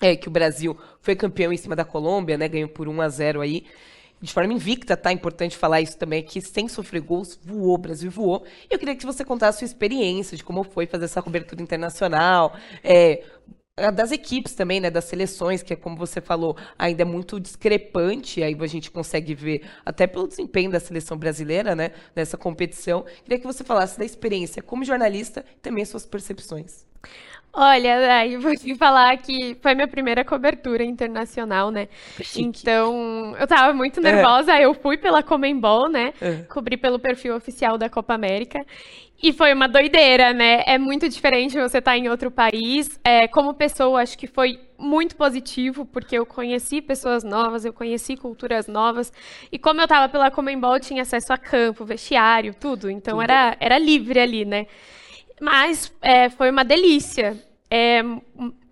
é, 0.00 0.16
que 0.16 0.28
o 0.28 0.30
Brasil 0.30 0.76
foi 1.00 1.14
campeão 1.16 1.52
em 1.52 1.56
cima 1.56 1.76
da 1.76 1.84
Colômbia, 1.84 2.36
né? 2.36 2.48
Ganhou 2.48 2.68
por 2.68 2.88
1 2.88 3.00
a 3.00 3.08
0 3.08 3.40
aí. 3.40 3.64
de 4.20 4.32
forma 4.32 4.52
invicta, 4.54 4.96
tá? 4.96 5.12
Importante 5.12 5.56
falar 5.56 5.80
isso 5.82 5.98
também, 5.98 6.22
que 6.22 6.40
sem 6.40 6.66
sofrer 6.68 7.02
gols, 7.02 7.38
voou, 7.44 7.74
o 7.74 7.78
Brasil 7.78 8.10
voou. 8.10 8.44
E 8.70 8.74
eu 8.74 8.78
queria 8.78 8.96
que 8.96 9.04
você 9.04 9.24
contasse 9.24 9.58
a 9.58 9.60
sua 9.60 9.66
experiência 9.66 10.36
de 10.36 10.42
como 10.44 10.64
foi 10.64 10.86
fazer 10.86 11.04
essa 11.06 11.22
cobertura 11.22 11.62
internacional, 11.62 12.56
é, 12.82 13.22
das 13.92 14.12
equipes 14.12 14.54
também, 14.54 14.80
né, 14.80 14.88
das 14.90 15.04
seleções, 15.04 15.62
que 15.62 15.72
é 15.72 15.76
como 15.76 15.96
você 15.96 16.20
falou, 16.20 16.56
ainda 16.78 17.02
é 17.02 17.04
muito 17.04 17.40
discrepante, 17.40 18.42
aí 18.42 18.56
a 18.58 18.66
gente 18.66 18.90
consegue 18.90 19.34
ver 19.34 19.62
até 19.84 20.06
pelo 20.06 20.28
desempenho 20.28 20.70
da 20.70 20.78
seleção 20.80 21.16
brasileira, 21.16 21.74
né, 21.74 21.90
nessa 22.14 22.38
competição. 22.38 23.04
Queria 23.24 23.38
que 23.38 23.46
você 23.46 23.64
falasse 23.64 23.98
da 23.98 24.04
experiência 24.04 24.62
como 24.62 24.84
jornalista 24.84 25.44
e 25.56 25.60
também 25.60 25.84
suas 25.84 26.06
percepções. 26.06 26.86
Olha, 27.56 28.16
aí 28.16 28.36
vou 28.36 28.52
te 28.56 28.74
falar 28.74 29.16
que 29.18 29.56
foi 29.62 29.74
minha 29.76 29.86
primeira 29.86 30.24
cobertura 30.24 30.82
internacional, 30.82 31.70
né? 31.70 31.88
Então, 32.36 33.36
eu 33.38 33.46
tava 33.46 33.72
muito 33.72 34.00
nervosa, 34.00 34.56
é. 34.56 34.64
eu 34.64 34.74
fui 34.74 34.96
pela 34.96 35.22
Comembol, 35.22 35.88
né? 35.88 36.12
É. 36.20 36.42
Cobri 36.48 36.76
pelo 36.76 36.98
perfil 36.98 37.36
oficial 37.36 37.78
da 37.78 37.88
Copa 37.88 38.12
América. 38.12 38.58
E 39.22 39.32
foi 39.32 39.54
uma 39.54 39.68
doideira, 39.68 40.32
né? 40.32 40.64
É 40.66 40.76
muito 40.76 41.08
diferente 41.08 41.54
você 41.54 41.78
estar 41.78 41.92
tá 41.92 41.96
em 41.96 42.08
outro 42.08 42.30
país. 42.30 42.98
É, 43.04 43.28
como 43.28 43.54
pessoa, 43.54 44.02
acho 44.02 44.18
que 44.18 44.26
foi 44.26 44.58
muito 44.76 45.14
positivo, 45.16 45.86
porque 45.86 46.18
eu 46.18 46.26
conheci 46.26 46.82
pessoas 46.82 47.22
novas, 47.22 47.64
eu 47.64 47.72
conheci 47.72 48.16
culturas 48.16 48.66
novas. 48.66 49.12
E 49.50 49.58
como 49.58 49.80
eu 49.80 49.86
tava 49.86 50.10
pela 50.10 50.30
Comembol, 50.30 50.80
tinha 50.80 51.02
acesso 51.02 51.32
a 51.32 51.38
campo, 51.38 51.84
vestiário, 51.84 52.52
tudo. 52.52 52.90
Então, 52.90 53.14
tudo. 53.18 53.22
Era, 53.22 53.56
era 53.60 53.78
livre 53.78 54.18
ali, 54.18 54.44
né? 54.44 54.66
Mas 55.40 55.92
é, 56.00 56.28
foi 56.28 56.50
uma 56.50 56.64
delícia. 56.64 57.36
É 57.70 58.02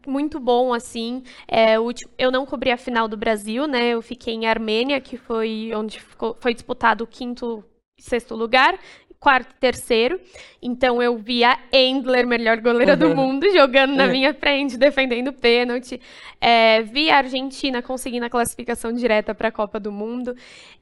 muito 0.07 0.40
bom, 0.40 0.73
assim. 0.73 1.23
É, 1.49 1.76
eu 2.19 2.31
não 2.31 2.47
cobri 2.47 2.71
a 2.71 2.76
final 2.76 3.09
do 3.09 3.16
Brasil, 3.16 3.66
né? 3.66 3.90
Eu 3.90 4.02
fiquei 4.02 4.35
em 4.35 4.47
Armênia, 4.47 5.00
que 5.00 5.16
foi 5.16 5.71
onde 5.75 6.00
ficou, 6.00 6.37
foi 6.40 6.54
disputado 6.54 7.04
o 7.04 7.07
quinto 7.07 7.64
e 7.99 8.02
sexto 8.02 8.35
lugar 8.35 8.78
quarto 9.23 9.52
e 9.52 9.61
terceiro. 9.61 10.21
Então 10.61 11.00
eu 11.00 11.17
vi 11.17 11.45
a 11.45 11.57
Endler, 11.73 12.26
melhor 12.26 12.61
goleira 12.61 12.95
uhum. 12.95 12.99
do 12.99 13.14
mundo, 13.14 13.49
jogando 13.52 13.95
na 13.95 14.07
uhum. 14.07 14.11
minha 14.11 14.35
frente, 14.35 14.76
defendendo 14.76 15.33
pênalti. 15.33 16.00
É, 16.41 16.83
vi 16.83 17.09
a 17.09 17.19
Argentina 17.19 17.81
conseguindo 17.81 18.26
a 18.26 18.31
classificação 18.31 18.93
direta 18.93 19.33
para 19.33 19.47
a 19.47 19.52
Copa 19.52 19.79
do 19.79 19.93
Mundo. 19.93 20.35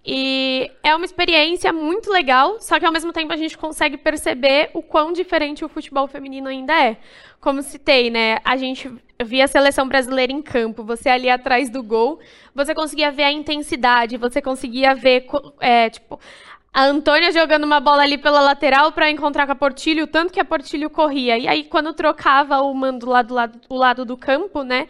E 0.04 0.70
é 0.82 0.96
uma 0.96 1.04
experiência 1.04 1.70
muito 1.70 2.10
legal, 2.10 2.58
só 2.60 2.80
que 2.80 2.86
ao 2.86 2.92
mesmo 2.92 3.12
tempo 3.12 3.30
a 3.30 3.36
gente 3.36 3.58
consegue 3.58 3.98
perceber 3.98 4.70
o 4.72 4.82
quão 4.82 5.12
diferente 5.12 5.62
o 5.62 5.68
futebol 5.68 6.06
feminino 6.06 6.48
ainda 6.48 6.72
é. 6.72 6.96
Como 7.38 7.62
citei, 7.62 8.08
né? 8.08 8.38
A 8.42 8.56
gente 8.56 8.90
via 9.22 9.44
a 9.44 9.48
seleção 9.48 9.86
brasileira 9.86 10.32
em 10.32 10.40
campo, 10.40 10.82
você 10.82 11.10
ali 11.10 11.28
atrás 11.28 11.68
do 11.68 11.82
gol, 11.82 12.18
você 12.54 12.74
conseguia 12.74 13.10
ver 13.10 13.24
a 13.24 13.32
intensidade, 13.32 14.16
você 14.16 14.40
conseguia 14.40 14.94
ver, 14.94 15.26
é, 15.60 15.90
tipo, 15.90 16.18
a 16.72 16.84
Antônia 16.84 17.32
jogando 17.32 17.64
uma 17.64 17.80
bola 17.80 18.02
ali 18.02 18.16
pela 18.16 18.40
lateral 18.40 18.92
para 18.92 19.10
encontrar 19.10 19.46
com 19.46 19.52
a 19.52 19.56
Portilho, 19.56 20.06
tanto 20.06 20.32
que 20.32 20.38
a 20.38 20.44
Portilho 20.44 20.88
corria. 20.88 21.36
E 21.36 21.48
aí, 21.48 21.64
quando 21.64 21.92
trocava 21.92 22.60
o 22.60 22.72
mando 22.72 23.06
lá 23.06 23.22
do 23.22 23.34
lado, 23.34 23.60
do, 23.68 23.74
lado 23.74 24.04
do 24.04 24.16
campo, 24.16 24.62
né? 24.62 24.86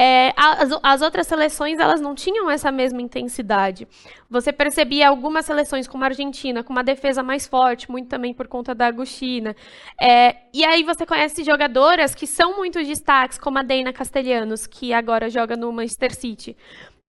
É, 0.00 0.32
as, 0.36 0.70
as, 0.80 1.02
outras 1.02 1.26
seleções 1.26 1.80
elas 1.80 2.00
não 2.00 2.14
tinham 2.14 2.48
essa 2.48 2.70
mesma 2.70 3.02
intensidade. 3.02 3.86
Você 4.30 4.52
percebia 4.52 5.08
algumas 5.08 5.44
seleções, 5.44 5.88
como 5.88 6.04
a 6.04 6.06
Argentina, 6.06 6.62
com 6.62 6.72
uma 6.72 6.84
defesa 6.84 7.20
mais 7.20 7.48
forte, 7.48 7.90
muito 7.90 8.08
também 8.08 8.32
por 8.32 8.46
conta 8.46 8.76
da 8.76 8.86
Agostina. 8.86 9.56
É, 10.00 10.36
e 10.54 10.64
aí 10.64 10.84
você 10.84 11.04
conhece 11.04 11.42
jogadoras 11.42 12.14
que 12.14 12.28
são 12.28 12.56
muito 12.56 12.82
destaques, 12.82 13.38
como 13.38 13.58
a 13.58 13.62
Deina 13.62 13.92
Castelhanos, 13.92 14.68
que 14.68 14.92
agora 14.92 15.28
joga 15.28 15.56
no 15.56 15.72
Manchester 15.72 16.14
City. 16.14 16.56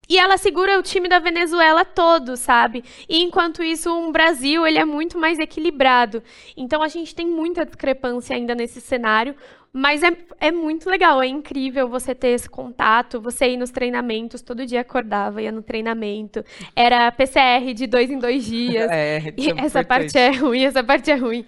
E 0.10 0.18
ela 0.18 0.38
segura 0.38 0.80
o 0.80 0.82
time 0.82 1.08
da 1.08 1.20
Venezuela 1.20 1.86
todo, 1.86 2.36
sabe? 2.36 2.84
E 3.08 3.22
enquanto 3.22 3.62
isso, 3.62 3.94
um 3.94 4.12
Brasil, 4.12 4.66
ele 4.66 4.80
é 4.80 4.86
muito 4.86 5.20
mais 5.20 5.38
equilibrado. 5.38 6.24
Então 6.58 6.82
a 6.82 6.88
gente 6.88 7.14
tem 7.14 7.28
muita 7.28 7.64
discrepância 7.64 8.36
ainda 8.36 8.56
nesse 8.56 8.82
cenário, 8.82 9.36
mas 9.72 10.02
é, 10.02 10.12
é 10.40 10.52
muito 10.52 10.90
legal, 10.90 11.22
é 11.22 11.28
incrível 11.28 11.88
você 11.88 12.16
ter 12.16 12.30
esse 12.30 12.50
contato, 12.50 13.22
você 13.22 13.50
ir 13.50 13.58
nos 13.58 13.70
treinamentos, 13.70 14.42
todo 14.42 14.66
dia 14.66 14.82
acordava, 14.82 15.44
ia 15.44 15.52
no 15.52 15.62
treinamento. 15.62 16.44
Era 16.76 17.12
PCR 17.12 17.72
de 17.76 17.86
dois 17.86 18.10
em 18.10 18.18
dois 18.18 18.44
dias. 18.44 18.90
É, 19.00 19.34
e 19.38 19.52
essa 19.52 19.84
parte 19.84 20.18
é 20.18 20.32
ruim, 20.32 20.64
essa 20.64 20.84
parte 20.84 21.12
é 21.12 21.16
ruim. 21.16 21.46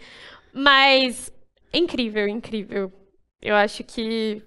Mas 0.53 1.33
incrível, 1.73 2.27
incrível. 2.27 2.91
Eu 3.41 3.55
acho 3.55 3.83
que 3.83 4.43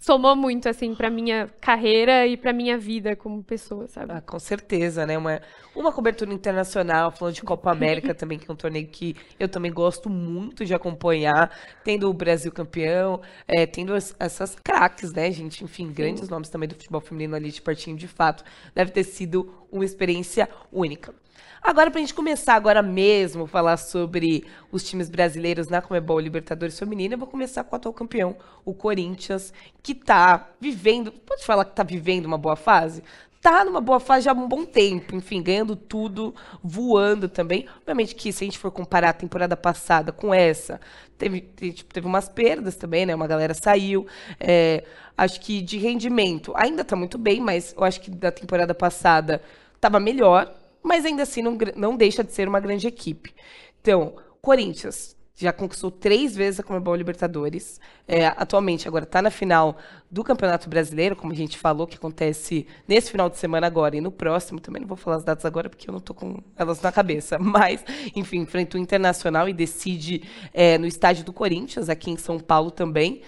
somou 0.00 0.34
muito, 0.34 0.66
assim, 0.66 0.94
pra 0.94 1.10
minha 1.10 1.48
carreira 1.60 2.26
e 2.26 2.34
pra 2.36 2.54
minha 2.54 2.78
vida 2.78 3.14
como 3.14 3.44
pessoa, 3.44 3.86
sabe? 3.86 4.12
Ah, 4.12 4.20
com 4.22 4.38
certeza, 4.38 5.06
né? 5.06 5.18
Uma, 5.18 5.42
uma 5.76 5.92
cobertura 5.92 6.32
internacional, 6.32 7.10
falando 7.10 7.34
de 7.34 7.42
Copa 7.42 7.70
América 7.70 8.14
também, 8.14 8.38
que 8.38 8.50
é 8.50 8.52
um 8.52 8.56
torneio 8.56 8.86
que 8.88 9.14
eu 9.38 9.46
também 9.46 9.70
gosto 9.70 10.08
muito 10.08 10.64
de 10.64 10.72
acompanhar, 10.72 11.54
tendo 11.84 12.08
o 12.08 12.14
Brasil 12.14 12.50
campeão, 12.50 13.20
é, 13.46 13.66
tendo 13.66 13.92
as, 13.94 14.16
essas 14.18 14.54
craques, 14.54 15.12
né, 15.12 15.30
gente? 15.30 15.62
Enfim, 15.62 15.92
grandes 15.92 16.24
Sim. 16.24 16.30
nomes 16.30 16.48
também 16.48 16.68
do 16.68 16.74
futebol 16.74 17.02
feminino 17.02 17.36
ali 17.36 17.50
de 17.50 17.60
partinho 17.60 17.96
de 17.96 18.08
fato. 18.08 18.42
Deve 18.74 18.90
ter 18.90 19.04
sido 19.04 19.52
uma 19.70 19.84
experiência 19.84 20.48
única. 20.72 21.14
Agora, 21.62 21.90
para 21.90 21.98
a 21.98 22.02
gente 22.02 22.14
começar 22.14 22.54
agora 22.54 22.82
mesmo 22.82 23.46
falar 23.46 23.76
sobre 23.76 24.44
os 24.72 24.82
times 24.82 25.10
brasileiros 25.10 25.68
na 25.68 25.82
Comebol 25.82 26.18
Libertadores 26.18 26.78
Feminina, 26.78 27.14
eu 27.14 27.18
vou 27.18 27.28
começar 27.28 27.64
com 27.64 27.74
o 27.74 27.76
atual 27.76 27.92
campeão, 27.92 28.36
o 28.64 28.72
Corinthians, 28.72 29.52
que 29.82 29.92
está 29.92 30.48
vivendo, 30.58 31.12
pode 31.12 31.44
falar 31.44 31.66
que 31.66 31.72
está 31.72 31.82
vivendo 31.82 32.24
uma 32.24 32.38
boa 32.38 32.56
fase? 32.56 33.02
Tá 33.42 33.64
numa 33.64 33.80
boa 33.80 34.00
fase 34.00 34.26
já 34.26 34.32
há 34.32 34.34
um 34.34 34.46
bom 34.46 34.66
tempo, 34.66 35.16
enfim, 35.16 35.42
ganhando 35.42 35.74
tudo, 35.74 36.34
voando 36.62 37.26
também. 37.26 37.66
Obviamente 37.78 38.14
que 38.14 38.32
se 38.32 38.44
a 38.44 38.46
gente 38.46 38.58
for 38.58 38.70
comparar 38.70 39.10
a 39.10 39.14
temporada 39.14 39.56
passada 39.56 40.12
com 40.12 40.32
essa, 40.32 40.78
teve, 41.16 41.40
tipo, 41.40 41.92
teve 41.92 42.06
umas 42.06 42.28
perdas 42.28 42.76
também, 42.76 43.06
né? 43.06 43.14
Uma 43.14 43.26
galera 43.26 43.54
saiu. 43.54 44.06
É, 44.38 44.84
acho 45.16 45.40
que 45.40 45.62
de 45.62 45.78
rendimento 45.78 46.52
ainda 46.54 46.82
está 46.82 46.94
muito 46.94 47.16
bem, 47.16 47.40
mas 47.40 47.74
eu 47.74 47.82
acho 47.82 48.00
que 48.02 48.10
da 48.10 48.30
temporada 48.30 48.74
passada 48.74 49.42
estava 49.74 49.98
melhor 49.98 50.54
mas 50.82 51.04
ainda 51.04 51.22
assim 51.22 51.42
não, 51.42 51.56
não 51.76 51.96
deixa 51.96 52.24
de 52.24 52.32
ser 52.32 52.48
uma 52.48 52.60
grande 52.60 52.86
equipe. 52.86 53.34
Então, 53.80 54.14
Corinthians 54.40 55.16
já 55.44 55.52
conquistou 55.52 55.90
três 55.90 56.36
vezes 56.36 56.60
a 56.60 56.62
Comebol 56.62 56.94
Libertadores. 56.94 57.80
É, 58.06 58.26
atualmente, 58.26 58.86
agora 58.86 59.04
está 59.04 59.22
na 59.22 59.30
final 59.30 59.78
do 60.10 60.22
Campeonato 60.22 60.68
Brasileiro, 60.68 61.16
como 61.16 61.32
a 61.32 61.36
gente 61.36 61.56
falou, 61.56 61.86
que 61.86 61.96
acontece 61.96 62.66
nesse 62.86 63.10
final 63.10 63.30
de 63.30 63.38
semana 63.38 63.66
agora 63.66 63.96
e 63.96 64.00
no 64.00 64.10
próximo. 64.10 64.60
Também 64.60 64.80
não 64.82 64.88
vou 64.88 64.96
falar 64.96 65.16
as 65.16 65.24
datas 65.24 65.44
agora 65.46 65.70
porque 65.70 65.88
eu 65.88 65.92
não 65.92 65.98
estou 65.98 66.14
com 66.14 66.42
elas 66.56 66.80
na 66.82 66.92
cabeça. 66.92 67.38
Mas, 67.40 67.82
enfim, 68.14 68.40
enfrenta 68.40 68.76
o 68.76 68.80
Internacional 68.80 69.48
e 69.48 69.54
decide 69.54 70.22
é, 70.52 70.76
no 70.76 70.86
estádio 70.86 71.24
do 71.24 71.32
Corinthians, 71.32 71.88
aqui 71.88 72.10
em 72.10 72.16
São 72.18 72.38
Paulo 72.38 72.70
também. 72.70 73.22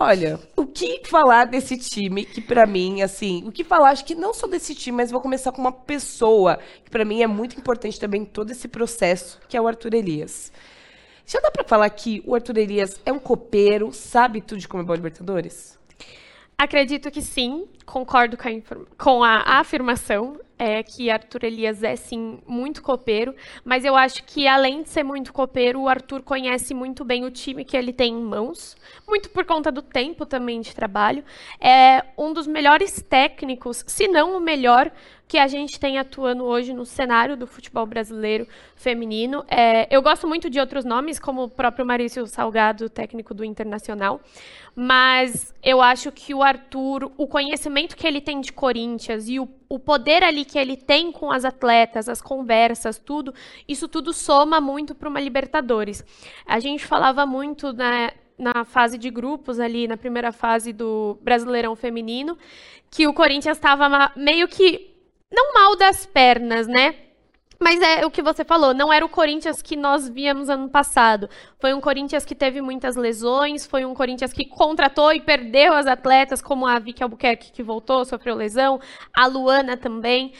Olha, 0.00 0.38
o 0.54 0.64
que 0.64 1.02
falar 1.04 1.46
desse 1.46 1.76
time 1.76 2.24
que 2.24 2.40
para 2.40 2.64
mim, 2.66 3.02
assim, 3.02 3.42
o 3.44 3.50
que 3.50 3.64
falar, 3.64 3.90
acho 3.90 4.04
que 4.04 4.14
não 4.14 4.32
só 4.32 4.46
desse 4.46 4.72
time, 4.72 4.96
mas 4.96 5.10
vou 5.10 5.20
começar 5.20 5.50
com 5.50 5.60
uma 5.60 5.72
pessoa 5.72 6.60
que 6.84 6.90
para 6.90 7.04
mim 7.04 7.20
é 7.20 7.26
muito 7.26 7.58
importante 7.58 7.98
também 7.98 8.22
em 8.22 8.24
todo 8.24 8.52
esse 8.52 8.68
processo, 8.68 9.40
que 9.48 9.56
é 9.56 9.60
o 9.60 9.66
Arthur 9.66 9.94
Elias. 9.94 10.52
Já 11.26 11.40
dá 11.40 11.50
para 11.50 11.64
falar 11.64 11.90
que 11.90 12.22
o 12.24 12.34
Arthur 12.34 12.58
Elias 12.58 13.00
é 13.04 13.12
um 13.12 13.18
copeiro, 13.18 13.92
sabe 13.92 14.40
tudo 14.40 14.60
de 14.60 14.68
Comebol 14.68 14.94
Libertadores? 14.94 15.76
Acredito 16.56 17.10
que 17.10 17.20
sim, 17.20 17.66
concordo 17.84 18.36
com 18.36 18.48
a, 18.48 18.86
com 18.96 19.24
a 19.24 19.58
afirmação 19.58 20.38
é, 20.58 20.82
que 20.82 21.10
Arthur 21.10 21.44
Elias 21.44 21.82
é 21.82 21.94
sim 21.96 22.40
muito 22.46 22.82
copeiro, 22.82 23.34
mas 23.64 23.84
eu 23.84 23.94
acho 23.96 24.24
que 24.24 24.46
além 24.46 24.82
de 24.82 24.88
ser 24.88 25.02
muito 25.02 25.32
copeiro, 25.32 25.80
o 25.80 25.88
Arthur 25.88 26.22
conhece 26.22 26.74
muito 26.74 27.04
bem 27.04 27.24
o 27.24 27.30
time 27.30 27.64
que 27.64 27.76
ele 27.76 27.92
tem 27.92 28.12
em 28.12 28.22
mãos, 28.22 28.76
muito 29.06 29.30
por 29.30 29.44
conta 29.44 29.70
do 29.70 29.82
tempo 29.82 30.26
também 30.26 30.60
de 30.60 30.74
trabalho. 30.74 31.24
É 31.60 32.04
um 32.16 32.32
dos 32.32 32.46
melhores 32.46 33.02
técnicos, 33.02 33.84
se 33.86 34.08
não 34.08 34.36
o 34.36 34.40
melhor, 34.40 34.90
que 35.28 35.36
a 35.36 35.46
gente 35.46 35.78
tem 35.78 35.98
atuando 35.98 36.42
hoje 36.44 36.72
no 36.72 36.86
cenário 36.86 37.36
do 37.36 37.46
futebol 37.46 37.84
brasileiro 37.84 38.48
feminino. 38.74 39.44
É, 39.46 39.86
eu 39.94 40.00
gosto 40.00 40.26
muito 40.26 40.48
de 40.48 40.58
outros 40.58 40.86
nomes, 40.86 41.20
como 41.20 41.42
o 41.42 41.50
próprio 41.50 41.84
Maurício 41.84 42.26
Salgado, 42.26 42.88
técnico 42.88 43.34
do 43.34 43.44
Internacional, 43.44 44.22
mas 44.74 45.54
eu 45.62 45.82
acho 45.82 46.10
que 46.10 46.32
o 46.32 46.42
Arthur, 46.42 47.12
o 47.18 47.26
conhecimento 47.26 47.94
que 47.94 48.06
ele 48.06 48.22
tem 48.22 48.40
de 48.40 48.54
Corinthians 48.54 49.28
e 49.28 49.38
o, 49.38 49.46
o 49.68 49.78
poder 49.78 50.24
ali 50.24 50.46
que 50.46 50.58
ele 50.58 50.78
tem 50.78 51.12
com 51.12 51.30
as 51.30 51.44
atletas, 51.44 52.08
as 52.08 52.22
conversas, 52.22 52.98
tudo, 52.98 53.34
isso 53.68 53.86
tudo 53.86 54.14
soma 54.14 54.62
muito 54.62 54.94
para 54.94 55.10
uma 55.10 55.20
Libertadores. 55.20 56.02
A 56.46 56.58
gente 56.58 56.86
falava 56.86 57.26
muito 57.26 57.74
na, 57.74 58.12
na 58.38 58.64
fase 58.64 58.96
de 58.96 59.10
grupos 59.10 59.60
ali, 59.60 59.86
na 59.86 59.98
primeira 59.98 60.32
fase 60.32 60.72
do 60.72 61.18
Brasileirão 61.20 61.76
Feminino, 61.76 62.38
que 62.90 63.06
o 63.06 63.12
Corinthians 63.12 63.58
estava 63.58 64.10
meio 64.16 64.48
que 64.48 64.96
não 65.32 65.52
mal 65.52 65.76
das 65.76 66.06
pernas, 66.06 66.66
né? 66.66 66.94
Mas 67.60 67.80
é 67.82 68.06
o 68.06 68.10
que 68.10 68.22
você 68.22 68.44
falou, 68.44 68.72
não 68.72 68.92
era 68.92 69.04
o 69.04 69.08
Corinthians 69.08 69.60
que 69.60 69.74
nós 69.74 70.08
víamos 70.08 70.48
ano 70.48 70.68
passado. 70.68 71.28
Foi 71.58 71.74
um 71.74 71.80
Corinthians 71.80 72.24
que 72.24 72.34
teve 72.34 72.60
muitas 72.60 72.94
lesões, 72.94 73.66
foi 73.66 73.84
um 73.84 73.94
Corinthians 73.94 74.32
que 74.32 74.44
contratou 74.44 75.12
e 75.12 75.20
perdeu 75.20 75.72
as 75.72 75.86
atletas, 75.86 76.40
como 76.40 76.66
a 76.66 76.78
Vicky 76.78 77.02
Albuquerque, 77.02 77.50
que 77.50 77.62
voltou, 77.62 78.04
sofreu 78.04 78.36
lesão, 78.36 78.80
a 79.12 79.26
Luana 79.26 79.76
também. 79.76 80.32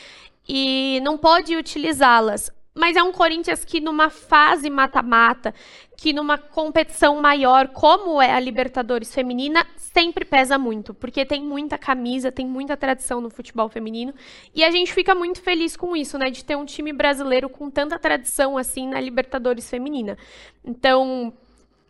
e 0.49 1.01
não 1.03 1.19
pôde 1.19 1.57
utilizá-las. 1.57 2.51
Mas 2.79 2.97
é 2.97 3.03
um 3.03 3.11
Corinthians 3.11 3.65
que, 3.65 3.81
numa 3.81 4.09
fase 4.09 4.71
mata-mata, 4.71 5.53
que 5.97 6.13
numa 6.13 6.39
competição 6.39 7.21
maior, 7.21 7.69
como 7.69 8.23
é 8.23 8.31
a 8.31 8.39
Libertadores 8.39 9.13
feminina, 9.13 9.67
sempre 9.77 10.25
pesa 10.25 10.57
muito, 10.57 10.95
porque 10.95 11.27
tem 11.27 11.43
muita 11.43 11.77
camisa, 11.77 12.31
tem 12.31 12.47
muita 12.47 12.77
tradição 12.77 13.21
no 13.21 13.31
futebol 13.31 13.69
feminino, 13.69 14.15
e 14.55 14.63
a 14.63 14.71
gente 14.71 14.93
fica 14.93 15.13
muito 15.13 15.43
feliz 15.43 15.77
com 15.77 15.97
isso, 15.97 16.17
né, 16.17 16.31
de 16.31 16.45
ter 16.45 16.57
um 16.57 16.65
time 16.65 16.93
brasileiro 16.93 17.49
com 17.49 17.69
tanta 17.69 17.99
tradição 17.99 18.57
assim 18.57 18.87
na 18.87 19.01
Libertadores 19.01 19.69
feminina. 19.69 20.17
Então, 20.65 21.33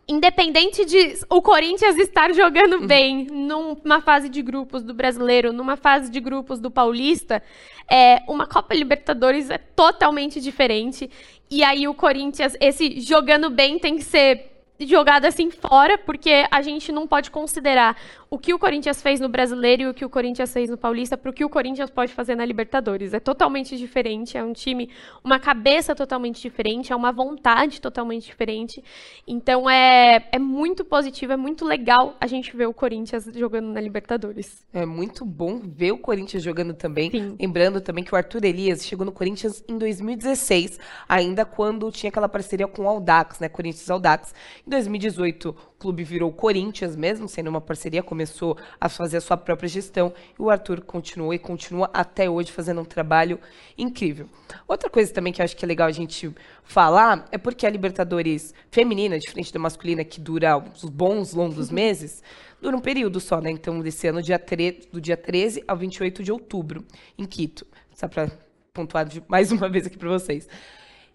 independente 0.09 0.83
de 0.85 1.19
o 1.29 1.39
Corinthians 1.39 1.95
estar 1.95 2.33
jogando 2.33 2.77
uhum. 2.77 2.87
bem 2.87 3.27
numa 3.29 4.01
fase 4.01 4.27
de 4.27 4.41
grupos 4.41 4.83
do 4.83 4.91
brasileiro, 4.91 5.53
numa 5.53 5.77
fase 5.77 6.09
de 6.09 6.19
grupos 6.19 6.59
do 6.59 6.71
paulista, 6.71 7.43
é, 7.87 8.23
uma 8.27 8.47
Copa 8.47 8.73
Libertadores 8.73 9.51
é 9.51 9.59
totalmente 9.59 10.41
diferente. 10.41 11.09
E 11.49 11.63
aí 11.63 11.87
o 11.87 11.93
Corinthians, 11.93 12.57
esse 12.59 12.99
jogando 12.99 13.51
bem 13.51 13.77
tem 13.77 13.97
que 13.97 14.03
ser 14.03 14.58
jogado 14.85 15.25
assim 15.25 15.51
fora, 15.51 15.97
porque 15.97 16.45
a 16.49 16.61
gente 16.61 16.91
não 16.91 17.07
pode 17.07 17.29
considerar 17.29 17.97
o 18.29 18.37
que 18.37 18.53
o 18.53 18.59
Corinthians 18.59 19.01
fez 19.01 19.19
no 19.19 19.27
Brasileiro 19.27 19.81
e 19.81 19.87
o 19.87 19.93
que 19.93 20.05
o 20.05 20.09
Corinthians 20.09 20.53
fez 20.53 20.69
no 20.69 20.77
Paulista 20.77 21.17
para 21.17 21.31
o 21.31 21.33
que 21.33 21.43
o 21.43 21.49
Corinthians 21.49 21.89
pode 21.89 22.13
fazer 22.13 22.35
na 22.35 22.45
Libertadores. 22.45 23.13
É 23.13 23.19
totalmente 23.19 23.75
diferente, 23.75 24.37
é 24.37 24.43
um 24.43 24.53
time, 24.53 24.89
uma 25.23 25.39
cabeça 25.39 25.95
totalmente 25.95 26.39
diferente, 26.41 26.93
é 26.93 26.95
uma 26.95 27.11
vontade 27.11 27.81
totalmente 27.81 28.25
diferente. 28.25 28.83
Então 29.27 29.69
é, 29.69 30.27
é 30.31 30.39
muito 30.39 30.85
positivo, 30.85 31.33
é 31.33 31.37
muito 31.37 31.65
legal 31.65 32.15
a 32.21 32.27
gente 32.27 32.55
ver 32.55 32.67
o 32.67 32.73
Corinthians 32.73 33.29
jogando 33.35 33.73
na 33.73 33.81
Libertadores. 33.81 34.65
É 34.71 34.85
muito 34.85 35.25
bom 35.25 35.59
ver 35.59 35.91
o 35.91 35.97
Corinthians 35.97 36.43
jogando 36.43 36.73
também. 36.73 37.09
Sim. 37.09 37.35
Lembrando 37.39 37.81
também 37.81 38.03
que 38.03 38.13
o 38.13 38.17
Arthur 38.17 38.45
Elias 38.45 38.85
chegou 38.85 39.05
no 39.05 39.11
Corinthians 39.11 39.63
em 39.67 39.77
2016, 39.77 40.79
ainda 41.07 41.45
quando 41.45 41.91
tinha 41.91 42.09
aquela 42.09 42.29
parceria 42.29 42.67
com 42.67 42.83
o 42.83 42.87
Aldax, 42.87 43.39
né? 43.39 43.49
Corinthians 43.49 43.89
Aldax. 43.89 44.33
Em 44.69 44.77
2018, 44.77 45.55
clube 45.79 46.03
virou 46.03 46.31
Corinthians, 46.31 46.95
mesmo 46.95 47.27
sendo 47.27 47.47
uma 47.47 47.59
parceria, 47.59 48.03
começou 48.03 48.55
a 48.79 48.87
fazer 48.87 49.17
a 49.17 49.21
sua 49.21 49.35
própria 49.35 49.67
gestão 49.67 50.13
e 50.37 50.39
o 50.39 50.47
Arthur 50.47 50.81
continuou 50.81 51.33
e 51.33 51.39
continua 51.39 51.89
até 51.91 52.29
hoje 52.29 52.51
fazendo 52.51 52.79
um 52.79 52.85
trabalho 52.85 53.39
incrível. 53.75 54.29
Outra 54.67 54.87
coisa 54.87 55.11
também 55.11 55.33
que 55.33 55.41
eu 55.41 55.43
acho 55.43 55.57
que 55.57 55.65
é 55.65 55.67
legal 55.67 55.87
a 55.87 55.91
gente 55.91 56.31
falar 56.63 57.27
é 57.31 57.37
porque 57.39 57.65
a 57.65 57.69
Libertadores 57.71 58.53
feminina, 58.69 59.17
diferente 59.17 59.51
da 59.51 59.59
masculina, 59.59 60.03
que 60.03 60.21
dura 60.21 60.55
uns 60.59 60.83
bons, 60.83 61.33
longos 61.33 61.71
meses, 61.73 62.21
dura 62.61 62.77
um 62.77 62.79
período 62.79 63.19
só, 63.19 63.41
né? 63.41 63.49
Então, 63.49 63.81
desse 63.81 64.05
ano, 64.05 64.21
dia 64.21 64.37
3, 64.37 64.85
do 64.85 65.01
dia 65.01 65.17
13 65.17 65.63
ao 65.67 65.77
28 65.77 66.21
de 66.21 66.31
outubro, 66.31 66.85
em 67.17 67.25
Quito. 67.25 67.65
Só 67.95 68.07
para 68.07 68.29
pontuar 68.71 69.07
mais 69.27 69.49
uma 69.51 69.67
vez 69.67 69.87
aqui 69.87 69.97
para 69.97 70.09
vocês. 70.09 70.47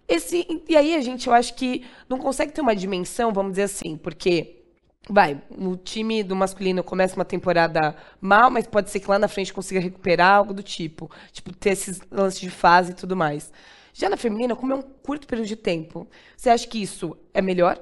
Esse, 0.06 0.46
e 0.68 0.76
aí 0.76 0.94
a 0.94 1.00
gente, 1.00 1.26
eu 1.26 1.32
acho 1.32 1.54
que 1.54 1.84
não 2.08 2.18
consegue 2.18 2.52
ter 2.52 2.60
uma 2.60 2.76
dimensão, 2.76 3.32
vamos 3.32 3.52
dizer 3.52 3.62
assim, 3.64 3.96
porque 3.96 4.62
vai, 5.08 5.40
o 5.50 5.76
time 5.76 6.22
do 6.22 6.36
masculino 6.36 6.82
começa 6.82 7.16
uma 7.16 7.24
temporada 7.24 7.96
mal, 8.20 8.50
mas 8.50 8.66
pode 8.66 8.90
ser 8.90 9.00
que 9.00 9.08
lá 9.10 9.18
na 9.18 9.28
frente 9.28 9.52
consiga 9.52 9.80
recuperar 9.80 10.36
algo 10.36 10.52
do 10.52 10.62
tipo, 10.62 11.10
tipo 11.32 11.54
ter 11.54 11.70
esses 11.70 12.00
lances 12.10 12.40
de 12.40 12.50
fase 12.50 12.92
e 12.92 12.94
tudo 12.94 13.16
mais. 13.16 13.52
Já 13.92 14.08
na 14.08 14.16
feminina, 14.16 14.56
como 14.56 14.72
é 14.72 14.76
um 14.76 14.82
curto 14.82 15.26
período 15.26 15.46
de 15.46 15.56
tempo, 15.56 16.08
você 16.36 16.50
acha 16.50 16.66
que 16.66 16.82
isso 16.82 17.16
é 17.32 17.40
melhor? 17.40 17.78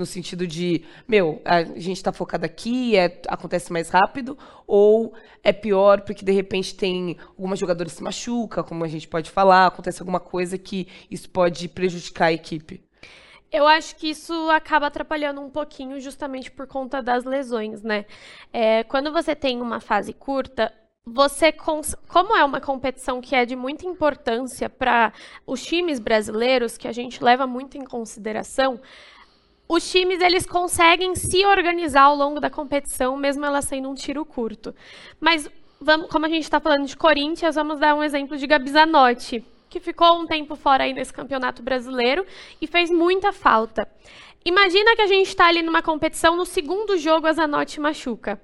No 0.00 0.06
sentido 0.06 0.46
de, 0.46 0.82
meu, 1.06 1.42
a 1.44 1.62
gente 1.62 1.98
está 1.98 2.10
focado 2.10 2.46
aqui, 2.46 2.96
é, 2.96 3.20
acontece 3.28 3.70
mais 3.70 3.90
rápido, 3.90 4.38
ou 4.66 5.12
é 5.44 5.52
pior 5.52 6.00
porque 6.00 6.24
de 6.24 6.32
repente 6.32 6.74
tem 6.74 7.18
alguma 7.28 7.54
jogadora 7.54 7.90
se 7.90 8.02
machuca, 8.02 8.64
como 8.64 8.82
a 8.82 8.88
gente 8.88 9.06
pode 9.06 9.30
falar, 9.30 9.66
acontece 9.66 10.00
alguma 10.00 10.18
coisa 10.18 10.56
que 10.56 10.88
isso 11.10 11.28
pode 11.28 11.68
prejudicar 11.68 12.28
a 12.28 12.32
equipe? 12.32 12.82
Eu 13.52 13.66
acho 13.66 13.94
que 13.96 14.08
isso 14.08 14.32
acaba 14.48 14.86
atrapalhando 14.86 15.42
um 15.42 15.50
pouquinho 15.50 16.00
justamente 16.00 16.50
por 16.50 16.66
conta 16.66 17.02
das 17.02 17.24
lesões, 17.24 17.82
né? 17.82 18.06
É, 18.50 18.82
quando 18.84 19.12
você 19.12 19.36
tem 19.36 19.60
uma 19.60 19.80
fase 19.80 20.14
curta, 20.14 20.72
você 21.04 21.52
como 21.52 22.34
é 22.34 22.42
uma 22.42 22.60
competição 22.60 23.20
que 23.20 23.34
é 23.34 23.44
de 23.44 23.54
muita 23.54 23.86
importância 23.86 24.70
para 24.70 25.12
os 25.46 25.62
times 25.62 25.98
brasileiros 25.98 26.78
que 26.78 26.88
a 26.88 26.92
gente 26.92 27.22
leva 27.22 27.46
muito 27.46 27.76
em 27.76 27.84
consideração 27.84 28.80
os 29.72 29.88
times 29.88 30.20
eles 30.20 30.44
conseguem 30.44 31.14
se 31.14 31.46
organizar 31.46 32.02
ao 32.02 32.16
longo 32.16 32.40
da 32.40 32.50
competição, 32.50 33.16
mesmo 33.16 33.46
ela 33.46 33.62
sendo 33.62 33.88
um 33.88 33.94
tiro 33.94 34.24
curto. 34.24 34.74
Mas, 35.20 35.48
vamos, 35.80 36.08
como 36.10 36.26
a 36.26 36.28
gente 36.28 36.42
está 36.42 36.58
falando 36.58 36.86
de 36.86 36.96
Corinthians, 36.96 37.54
vamos 37.54 37.78
dar 37.78 37.94
um 37.94 38.02
exemplo 38.02 38.36
de 38.36 38.48
Gabi 38.48 38.68
Zanotti, 38.68 39.44
que 39.68 39.78
ficou 39.78 40.20
um 40.20 40.26
tempo 40.26 40.56
fora 40.56 40.82
aí 40.82 40.92
nesse 40.92 41.12
campeonato 41.12 41.62
brasileiro 41.62 42.26
e 42.60 42.66
fez 42.66 42.90
muita 42.90 43.32
falta. 43.32 43.86
Imagina 44.44 44.96
que 44.96 45.02
a 45.02 45.06
gente 45.06 45.28
está 45.28 45.46
ali 45.46 45.62
numa 45.62 45.82
competição, 45.82 46.34
no 46.34 46.44
segundo 46.44 46.98
jogo 46.98 47.28
a 47.28 47.32
Zanotti 47.32 47.78
machuca 47.78 48.40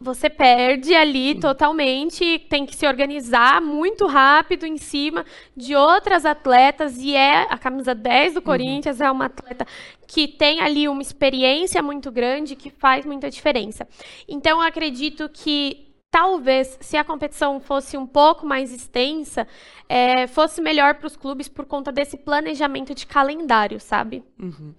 você 0.00 0.28
perde 0.28 0.94
ali 0.94 1.38
totalmente, 1.40 2.38
tem 2.50 2.66
que 2.66 2.76
se 2.76 2.86
organizar 2.86 3.60
muito 3.60 4.06
rápido 4.06 4.66
em 4.66 4.76
cima 4.76 5.24
de 5.56 5.74
outras 5.74 6.24
atletas, 6.24 6.98
e 6.98 7.14
é 7.14 7.42
a 7.50 7.58
camisa 7.58 7.94
10 7.94 8.34
do 8.34 8.36
uhum. 8.38 8.42
Corinthians, 8.42 9.00
uhum. 9.00 9.06
é 9.06 9.10
uma 9.10 9.26
atleta 9.26 9.66
que 10.06 10.28
tem 10.28 10.60
ali 10.60 10.88
uma 10.88 11.02
experiência 11.02 11.82
muito 11.82 12.10
grande, 12.10 12.56
que 12.56 12.70
faz 12.70 13.04
muita 13.04 13.30
diferença. 13.30 13.86
Então, 14.28 14.60
eu 14.60 14.66
acredito 14.66 15.28
que 15.28 15.86
talvez, 16.10 16.78
se 16.80 16.96
a 16.96 17.04
competição 17.04 17.60
fosse 17.60 17.96
um 17.96 18.06
pouco 18.06 18.46
mais 18.46 18.72
extensa, 18.72 19.46
é, 19.88 20.26
fosse 20.26 20.60
melhor 20.60 20.94
para 20.94 21.06
os 21.06 21.16
clubes 21.16 21.48
por 21.48 21.66
conta 21.66 21.92
desse 21.92 22.16
planejamento 22.16 22.94
de 22.94 23.06
calendário, 23.06 23.78
sabe? 23.80 24.22
Uhum. 24.40 24.74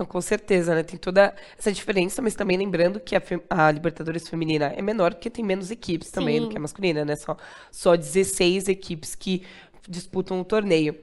Não, 0.00 0.06
com 0.06 0.20
certeza, 0.22 0.74
né? 0.74 0.82
Tem 0.82 0.98
toda 0.98 1.34
essa 1.58 1.70
diferença, 1.70 2.22
mas 2.22 2.34
também 2.34 2.56
lembrando 2.56 2.98
que 2.98 3.14
a, 3.14 3.22
a 3.50 3.70
Libertadores 3.70 4.26
feminina 4.26 4.72
é 4.74 4.80
menor 4.80 5.12
porque 5.12 5.28
tem 5.28 5.44
menos 5.44 5.70
equipes 5.70 6.10
também 6.10 6.38
Sim. 6.38 6.44
do 6.44 6.48
que 6.48 6.56
a 6.56 6.60
masculina, 6.60 7.04
né? 7.04 7.14
Só, 7.16 7.36
só 7.70 7.94
16 7.94 8.68
equipes 8.68 9.14
que 9.14 9.42
disputam 9.86 10.40
o 10.40 10.44
torneio. 10.44 10.96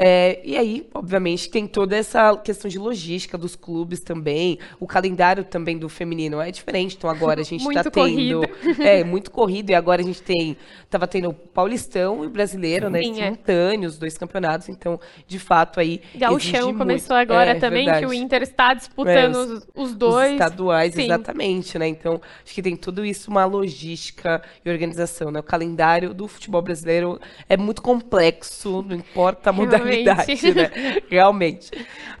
É, 0.00 0.40
e 0.44 0.56
aí, 0.56 0.88
obviamente, 0.94 1.50
tem 1.50 1.66
toda 1.66 1.96
essa 1.96 2.36
questão 2.36 2.70
de 2.70 2.78
logística 2.78 3.36
dos 3.36 3.56
clubes 3.56 3.98
também. 3.98 4.56
O 4.78 4.86
calendário 4.86 5.42
também 5.42 5.76
do 5.76 5.88
feminino 5.88 6.40
é 6.40 6.52
diferente. 6.52 6.94
Então 6.96 7.10
agora 7.10 7.40
a 7.40 7.44
gente 7.44 7.66
está 7.66 7.82
tendo. 7.82 7.94
Corrido. 7.94 8.42
É, 8.78 9.02
muito 9.02 9.30
corrido. 9.32 9.70
E 9.70 9.74
agora 9.74 10.00
a 10.00 10.04
gente 10.04 10.22
tem. 10.22 10.56
Tava 10.88 11.08
tendo 11.08 11.30
o 11.30 11.34
Paulistão 11.34 12.22
e 12.22 12.28
o 12.28 12.30
brasileiro, 12.30 12.88
né? 12.88 13.02
Sim, 13.02 13.20
é. 13.20 13.24
Simultâneos, 13.24 13.96
é. 13.96 13.98
dois 13.98 14.16
campeonatos. 14.16 14.68
Então, 14.68 15.00
de 15.26 15.38
fato, 15.40 15.80
aí. 15.80 16.00
Gauchão 16.14 16.76
começou 16.76 17.16
agora 17.16 17.50
é, 17.50 17.54
também, 17.56 17.86
verdade. 17.86 18.06
que 18.06 18.12
o 18.12 18.14
Inter 18.14 18.42
está 18.42 18.74
disputando 18.74 19.34
é, 19.34 19.38
os, 19.38 19.68
os, 19.74 19.94
dois. 19.96 20.28
Os 20.28 20.32
estaduais, 20.34 20.94
Sim. 20.94 21.06
exatamente, 21.06 21.76
né? 21.76 21.88
Então, 21.88 22.20
acho 22.44 22.54
que 22.54 22.62
tem 22.62 22.76
tudo 22.76 23.04
isso, 23.04 23.32
uma 23.32 23.44
logística 23.44 24.40
e 24.64 24.70
organização, 24.70 25.32
né? 25.32 25.40
O 25.40 25.42
calendário 25.42 26.14
do 26.14 26.28
futebol 26.28 26.62
brasileiro 26.62 27.20
é 27.48 27.56
muito 27.56 27.82
complexo, 27.82 28.84
não 28.86 28.94
importa 28.94 29.50
a 29.50 29.52
modalidade 29.52 29.87
realidade, 29.88 30.54
né? 30.54 30.70
Realmente. 31.08 31.70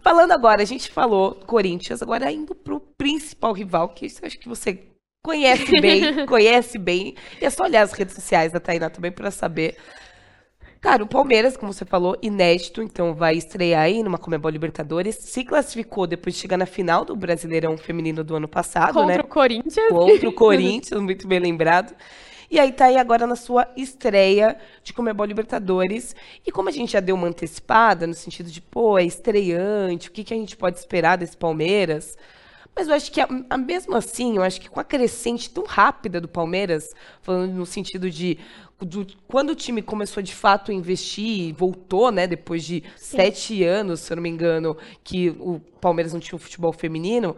Falando 0.02 0.32
agora, 0.32 0.62
a 0.62 0.66
gente 0.66 0.90
falou 0.90 1.34
Corinthians, 1.46 2.02
agora 2.02 2.30
indo 2.30 2.54
para 2.54 2.74
o 2.74 2.80
principal 2.80 3.52
rival, 3.52 3.88
que 3.90 4.06
isso 4.06 4.20
eu 4.22 4.26
acho 4.26 4.38
que 4.38 4.48
você 4.48 4.88
conhece 5.24 5.80
bem, 5.80 6.24
conhece 6.26 6.78
bem. 6.78 7.14
E 7.40 7.44
é 7.44 7.50
só 7.50 7.64
olhar 7.64 7.82
as 7.82 7.92
redes 7.92 8.14
sociais 8.14 8.52
da 8.52 8.60
Tainá 8.60 8.88
também 8.88 9.12
para 9.12 9.30
saber. 9.30 9.76
Cara, 10.80 11.02
o 11.02 11.08
Palmeiras, 11.08 11.56
como 11.56 11.72
você 11.72 11.84
falou, 11.84 12.16
inédito, 12.22 12.80
então 12.80 13.12
vai 13.12 13.34
estrear 13.34 13.82
aí 13.82 14.02
numa 14.02 14.16
Comebol 14.16 14.50
Libertadores. 14.50 15.16
Se 15.16 15.44
classificou 15.44 16.06
depois 16.06 16.36
de 16.36 16.40
chegar 16.40 16.56
na 16.56 16.66
final 16.66 17.04
do 17.04 17.16
Brasileirão 17.16 17.76
Feminino 17.76 18.22
do 18.22 18.36
ano 18.36 18.46
passado, 18.46 18.94
Contra 18.94 19.06
né? 19.06 19.14
Contra 19.14 19.26
o 19.26 19.28
Corinthians. 19.28 19.88
Contra 19.88 20.28
o 20.28 20.32
Corinthians, 20.34 21.02
muito 21.02 21.26
bem 21.26 21.40
lembrado. 21.40 21.94
E 22.50 22.58
aí 22.58 22.72
tá 22.72 22.86
aí 22.86 22.96
agora 22.96 23.26
na 23.26 23.36
sua 23.36 23.68
estreia 23.76 24.56
de 24.82 24.92
Comebol 24.92 25.26
Libertadores. 25.26 26.16
E 26.46 26.50
como 26.50 26.68
a 26.68 26.72
gente 26.72 26.92
já 26.92 27.00
deu 27.00 27.14
uma 27.14 27.28
antecipada, 27.28 28.06
no 28.06 28.14
sentido 28.14 28.50
de, 28.50 28.60
pô, 28.60 28.98
é 28.98 29.04
estreante, 29.04 30.08
o 30.08 30.12
que, 30.12 30.24
que 30.24 30.32
a 30.32 30.36
gente 30.36 30.56
pode 30.56 30.78
esperar 30.78 31.16
desse 31.16 31.36
Palmeiras? 31.36 32.16
Mas 32.74 32.88
eu 32.88 32.94
acho 32.94 33.10
que, 33.10 33.20
a, 33.20 33.28
a, 33.50 33.58
mesmo 33.58 33.96
assim, 33.96 34.36
eu 34.36 34.42
acho 34.42 34.60
que 34.60 34.70
com 34.70 34.78
a 34.78 34.84
crescente 34.84 35.50
tão 35.50 35.64
rápida 35.64 36.20
do 36.20 36.28
Palmeiras, 36.28 36.94
falando 37.20 37.52
no 37.52 37.66
sentido 37.66 38.08
de 38.08 38.38
do, 38.80 39.04
quando 39.26 39.50
o 39.50 39.54
time 39.56 39.82
começou 39.82 40.22
de 40.22 40.32
fato 40.32 40.70
a 40.70 40.74
investir, 40.74 41.52
voltou, 41.54 42.12
né, 42.12 42.28
depois 42.28 42.64
de 42.64 42.84
Sim. 42.96 43.16
sete 43.16 43.64
anos, 43.64 44.00
se 44.00 44.12
eu 44.12 44.16
não 44.16 44.22
me 44.22 44.28
engano, 44.28 44.76
que 45.02 45.30
o 45.30 45.60
Palmeiras 45.80 46.12
não 46.12 46.20
tinha 46.20 46.36
um 46.36 46.38
futebol 46.38 46.72
feminino, 46.72 47.36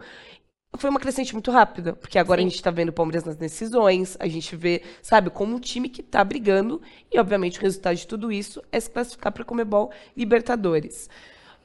foi 0.77 0.89
uma 0.89 0.99
crescente 0.99 1.33
muito 1.33 1.51
rápida, 1.51 1.93
porque 1.93 2.17
agora 2.17 2.39
Sim. 2.39 2.47
a 2.47 2.49
gente 2.49 2.57
está 2.57 2.71
vendo 2.71 2.89
o 2.89 2.93
Palmeiras 2.93 3.25
nas 3.25 3.35
decisões, 3.35 4.15
a 4.19 4.27
gente 4.27 4.55
vê, 4.55 4.81
sabe, 5.01 5.29
como 5.29 5.55
um 5.55 5.59
time 5.59 5.89
que 5.89 6.01
está 6.01 6.23
brigando, 6.23 6.81
e 7.11 7.19
obviamente 7.19 7.59
o 7.59 7.61
resultado 7.61 7.95
de 7.95 8.07
tudo 8.07 8.31
isso 8.31 8.63
é 8.71 8.79
se 8.79 8.89
classificar 8.89 9.31
para 9.33 9.43
Comebol 9.43 9.91
Libertadores. 10.15 11.09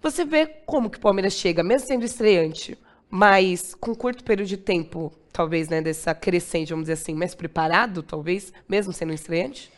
Você 0.02 0.24
vê 0.24 0.46
como 0.66 0.90
que 0.90 0.98
o 0.98 1.00
Palmeiras 1.00 1.34
chega, 1.34 1.62
mesmo 1.62 1.86
sendo 1.86 2.04
estreante, 2.04 2.76
mas 3.08 3.74
com 3.74 3.94
curto 3.94 4.24
período 4.24 4.48
de 4.48 4.56
tempo, 4.56 5.12
talvez, 5.32 5.68
né, 5.68 5.80
dessa 5.80 6.14
crescente, 6.14 6.70
vamos 6.70 6.84
dizer 6.84 6.94
assim, 6.94 7.14
mais 7.14 7.34
preparado, 7.34 8.02
talvez, 8.02 8.52
mesmo 8.68 8.92
sendo 8.92 9.12
estreante? 9.12 9.70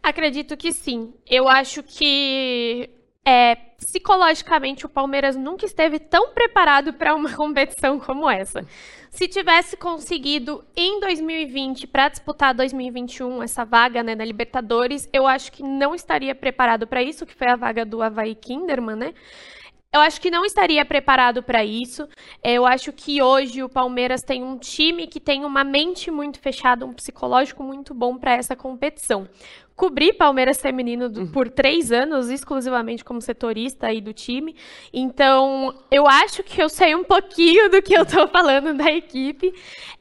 Acredito 0.00 0.56
que 0.56 0.72
sim. 0.72 1.12
Eu 1.28 1.48
acho 1.48 1.82
que 1.82 2.88
é, 3.28 3.56
psicologicamente 3.76 4.86
o 4.86 4.88
Palmeiras 4.88 5.36
nunca 5.36 5.66
esteve 5.66 5.98
tão 5.98 6.30
preparado 6.30 6.94
para 6.94 7.14
uma 7.14 7.30
competição 7.36 8.00
como 8.00 8.28
essa. 8.28 8.64
Se 9.10 9.28
tivesse 9.28 9.76
conseguido 9.76 10.64
em 10.74 10.98
2020 10.98 11.86
para 11.88 12.08
disputar 12.08 12.54
2021 12.54 13.42
essa 13.42 13.66
vaga 13.66 14.02
né, 14.02 14.14
na 14.14 14.24
Libertadores, 14.24 15.06
eu 15.12 15.26
acho 15.26 15.52
que 15.52 15.62
não 15.62 15.94
estaria 15.94 16.34
preparado 16.34 16.86
para 16.86 17.02
isso, 17.02 17.26
que 17.26 17.34
foi 17.34 17.48
a 17.48 17.56
vaga 17.56 17.84
do 17.84 18.00
Havaí 18.00 18.34
Kinderman, 18.34 18.96
né? 18.96 19.14
Eu 19.92 20.00
acho 20.00 20.20
que 20.20 20.30
não 20.30 20.44
estaria 20.44 20.84
preparado 20.84 21.42
para 21.42 21.64
isso. 21.64 22.06
Eu 22.44 22.66
acho 22.66 22.92
que 22.92 23.22
hoje 23.22 23.62
o 23.62 23.70
Palmeiras 23.70 24.22
tem 24.22 24.42
um 24.44 24.58
time 24.58 25.06
que 25.06 25.18
tem 25.18 25.46
uma 25.46 25.64
mente 25.64 26.10
muito 26.10 26.38
fechada, 26.38 26.84
um 26.84 26.92
psicológico 26.92 27.62
muito 27.62 27.94
bom 27.94 28.18
para 28.18 28.34
essa 28.34 28.54
competição. 28.54 29.26
Cobri 29.78 30.12
Palmeiras 30.12 30.60
feminino 30.60 31.08
do, 31.08 31.20
uhum. 31.20 31.26
por 31.28 31.48
três 31.48 31.92
anos, 31.92 32.30
exclusivamente 32.30 33.04
como 33.04 33.22
setorista 33.22 33.86
aí 33.86 34.00
do 34.00 34.12
time. 34.12 34.56
Então, 34.92 35.72
eu 35.88 36.04
acho 36.08 36.42
que 36.42 36.60
eu 36.60 36.68
sei 36.68 36.96
um 36.96 37.04
pouquinho 37.04 37.70
do 37.70 37.80
que 37.80 37.96
eu 37.96 38.02
estou 38.02 38.26
falando 38.28 38.76
da 38.76 38.90
equipe. 38.90 39.54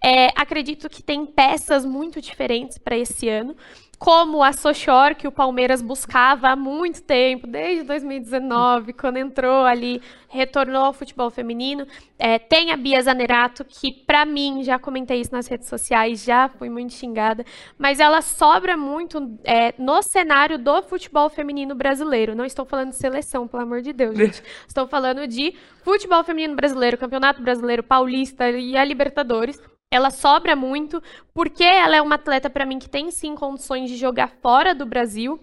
É, 0.03 0.29
acredito 0.35 0.89
que 0.89 1.03
tem 1.03 1.27
peças 1.27 1.85
muito 1.85 2.19
diferentes 2.19 2.79
para 2.79 2.97
esse 2.97 3.29
ano 3.29 3.55
como 3.97 4.43
a 4.43 4.53
Sochor, 4.53 5.15
que 5.15 5.27
o 5.27 5.31
Palmeiras 5.31 5.81
buscava 5.81 6.49
há 6.49 6.55
muito 6.55 7.01
tempo, 7.01 7.47
desde 7.47 7.83
2019, 7.83 8.93
quando 8.93 9.17
entrou 9.17 9.65
ali, 9.65 10.01
retornou 10.29 10.85
ao 10.85 10.93
futebol 10.93 11.31
feminino. 11.31 11.85
É, 12.19 12.37
tem 12.37 12.71
a 12.71 12.77
Bia 12.77 13.01
Zanerato, 13.01 13.65
que 13.65 13.91
para 13.91 14.23
mim, 14.23 14.63
já 14.63 14.77
comentei 14.77 15.19
isso 15.19 15.31
nas 15.31 15.47
redes 15.47 15.67
sociais, 15.67 16.23
já 16.23 16.47
fui 16.47 16.69
muito 16.69 16.93
xingada, 16.93 17.43
mas 17.77 17.99
ela 17.99 18.21
sobra 18.21 18.77
muito 18.77 19.35
é, 19.43 19.73
no 19.79 20.01
cenário 20.03 20.59
do 20.59 20.83
futebol 20.83 21.29
feminino 21.29 21.73
brasileiro. 21.73 22.35
Não 22.35 22.45
estou 22.45 22.65
falando 22.65 22.89
de 22.89 22.97
seleção, 22.97 23.47
pelo 23.47 23.63
amor 23.63 23.81
de 23.81 23.93
Deus, 23.93 24.15
gente. 24.15 24.43
estou 24.67 24.87
falando 24.87 25.27
de 25.27 25.55
futebol 25.83 26.23
feminino 26.23 26.55
brasileiro, 26.55 26.97
Campeonato 26.97 27.41
Brasileiro, 27.41 27.81
Paulista 27.81 28.49
e 28.49 28.77
a 28.77 28.83
Libertadores 28.83 29.59
ela 29.91 30.09
sobra 30.09 30.55
muito, 30.55 31.01
porque 31.33 31.63
ela 31.63 31.95
é 31.95 32.01
uma 32.01 32.15
atleta 32.15 32.49
para 32.49 32.65
mim 32.65 32.79
que 32.79 32.89
tem 32.89 33.09
sim 33.11 33.35
condições 33.35 33.89
de 33.89 33.95
jogar 33.95 34.29
fora 34.41 34.75
do 34.75 34.85
Brasil. 34.85 35.39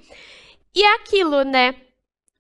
E 0.75 0.83
é 0.83 0.95
aquilo, 0.97 1.43
né? 1.43 1.75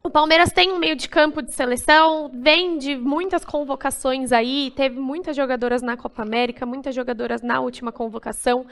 O 0.07 0.11
Palmeiras 0.11 0.53
tem 0.53 0.71
um 0.71 0.79
meio 0.79 0.95
de 0.95 1.09
campo 1.09 1.41
de 1.41 1.51
seleção, 1.51 2.31
vem 2.35 2.77
de 2.77 2.95
muitas 2.95 3.43
convocações 3.43 4.33
aí, 4.33 4.71
teve 4.77 5.01
muitas 5.01 5.35
jogadoras 5.35 5.81
na 5.81 5.97
Copa 5.97 6.21
América, 6.21 6.67
muitas 6.67 6.95
jogadoras 6.95 7.41
na 7.41 7.61
última 7.61 7.91
convocação. 7.91 8.67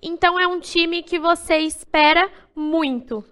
Então 0.00 0.40
é 0.40 0.46
um 0.46 0.58
time 0.58 1.02
que 1.02 1.18
você 1.18 1.58
espera 1.58 2.30
muito. 2.56 3.22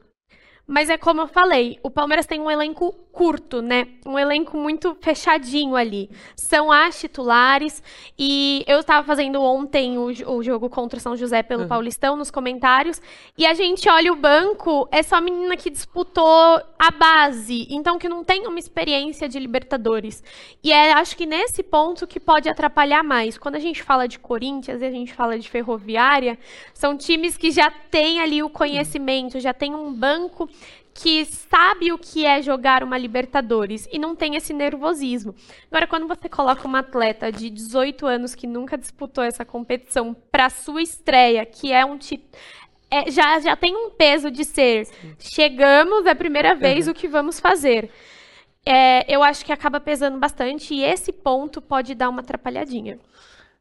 Mas 0.66 0.90
é 0.90 0.98
como 0.98 1.20
eu 1.20 1.28
falei, 1.28 1.78
o 1.80 1.90
Palmeiras 1.90 2.26
tem 2.26 2.40
um 2.40 2.50
elenco 2.50 2.92
curto, 3.16 3.62
né? 3.62 3.86
Um 4.04 4.18
elenco 4.18 4.58
muito 4.58 4.94
fechadinho 5.00 5.74
ali. 5.74 6.10
São 6.34 6.70
as 6.70 7.00
titulares. 7.00 7.82
E 8.18 8.62
eu 8.66 8.80
estava 8.80 9.06
fazendo 9.06 9.40
ontem 9.40 9.96
o, 9.96 10.06
o, 10.06 10.42
jogo 10.42 10.68
contra 10.68 10.98
o 10.98 11.00
São 11.00 11.16
José 11.16 11.42
pelo 11.42 11.62
uhum. 11.62 11.68
Paulistão 11.68 12.14
nos 12.14 12.30
comentários. 12.30 13.00
E 13.38 13.46
a 13.46 13.54
gente 13.54 13.88
olha 13.88 14.12
o 14.12 14.16
banco, 14.16 14.86
é 14.90 15.02
só 15.02 15.18
menina 15.18 15.56
que 15.56 15.70
disputou 15.70 16.60
a 16.78 16.90
base. 16.90 17.66
Então, 17.70 17.96
que 17.96 18.08
não 18.08 18.22
tem 18.22 18.46
uma 18.46 18.58
experiência 18.58 19.28
de 19.28 19.38
Libertadores. 19.38 20.22
E 20.62 20.72
é, 20.72 20.92
acho 20.92 21.16
que 21.16 21.24
nesse 21.24 21.62
ponto 21.62 22.06
que 22.06 22.20
pode 22.20 22.50
atrapalhar 22.50 23.02
mais. 23.02 23.38
Quando 23.38 23.54
a 23.54 23.60
gente 23.60 23.82
fala 23.82 24.06
de 24.06 24.18
Corinthians 24.18 24.82
e 24.82 24.84
a 24.84 24.90
gente 24.90 25.14
fala 25.14 25.38
de 25.38 25.48
Ferroviária, 25.48 26.38
são 26.74 26.96
times 26.96 27.36
que 27.38 27.50
já 27.50 27.70
têm 27.70 28.20
ali 28.20 28.42
o 28.42 28.50
conhecimento, 28.50 29.40
já 29.40 29.54
tem 29.54 29.74
um 29.74 29.90
banco 29.90 30.46
que 30.96 31.24
sabe 31.26 31.92
o 31.92 31.98
que 31.98 32.24
é 32.24 32.40
jogar 32.40 32.82
uma 32.82 32.96
Libertadores 32.96 33.86
e 33.92 33.98
não 33.98 34.16
tem 34.16 34.34
esse 34.34 34.52
nervosismo. 34.52 35.34
Agora, 35.70 35.86
quando 35.86 36.08
você 36.08 36.28
coloca 36.28 36.66
uma 36.66 36.78
atleta 36.78 37.30
de 37.30 37.50
18 37.50 38.06
anos 38.06 38.34
que 38.34 38.46
nunca 38.46 38.78
disputou 38.78 39.22
essa 39.22 39.44
competição 39.44 40.14
para 40.32 40.48
sua 40.48 40.82
estreia, 40.82 41.44
que 41.44 41.72
é 41.72 41.84
um 41.84 41.98
título. 41.98 42.30
É, 42.90 43.10
já, 43.10 43.38
já 43.40 43.56
tem 43.56 43.76
um 43.76 43.90
peso 43.90 44.30
de 44.30 44.44
ser 44.44 44.88
chegamos, 45.18 46.06
é 46.06 46.10
a 46.10 46.14
primeira 46.14 46.54
vez, 46.54 46.86
uhum. 46.86 46.92
o 46.92 46.94
que 46.94 47.08
vamos 47.08 47.38
fazer. 47.38 47.90
É, 48.64 49.04
eu 49.12 49.22
acho 49.22 49.44
que 49.44 49.52
acaba 49.52 49.78
pesando 49.78 50.18
bastante 50.18 50.74
e 50.74 50.82
esse 50.82 51.12
ponto 51.12 51.60
pode 51.60 51.94
dar 51.94 52.08
uma 52.08 52.20
atrapalhadinha. 52.20 52.98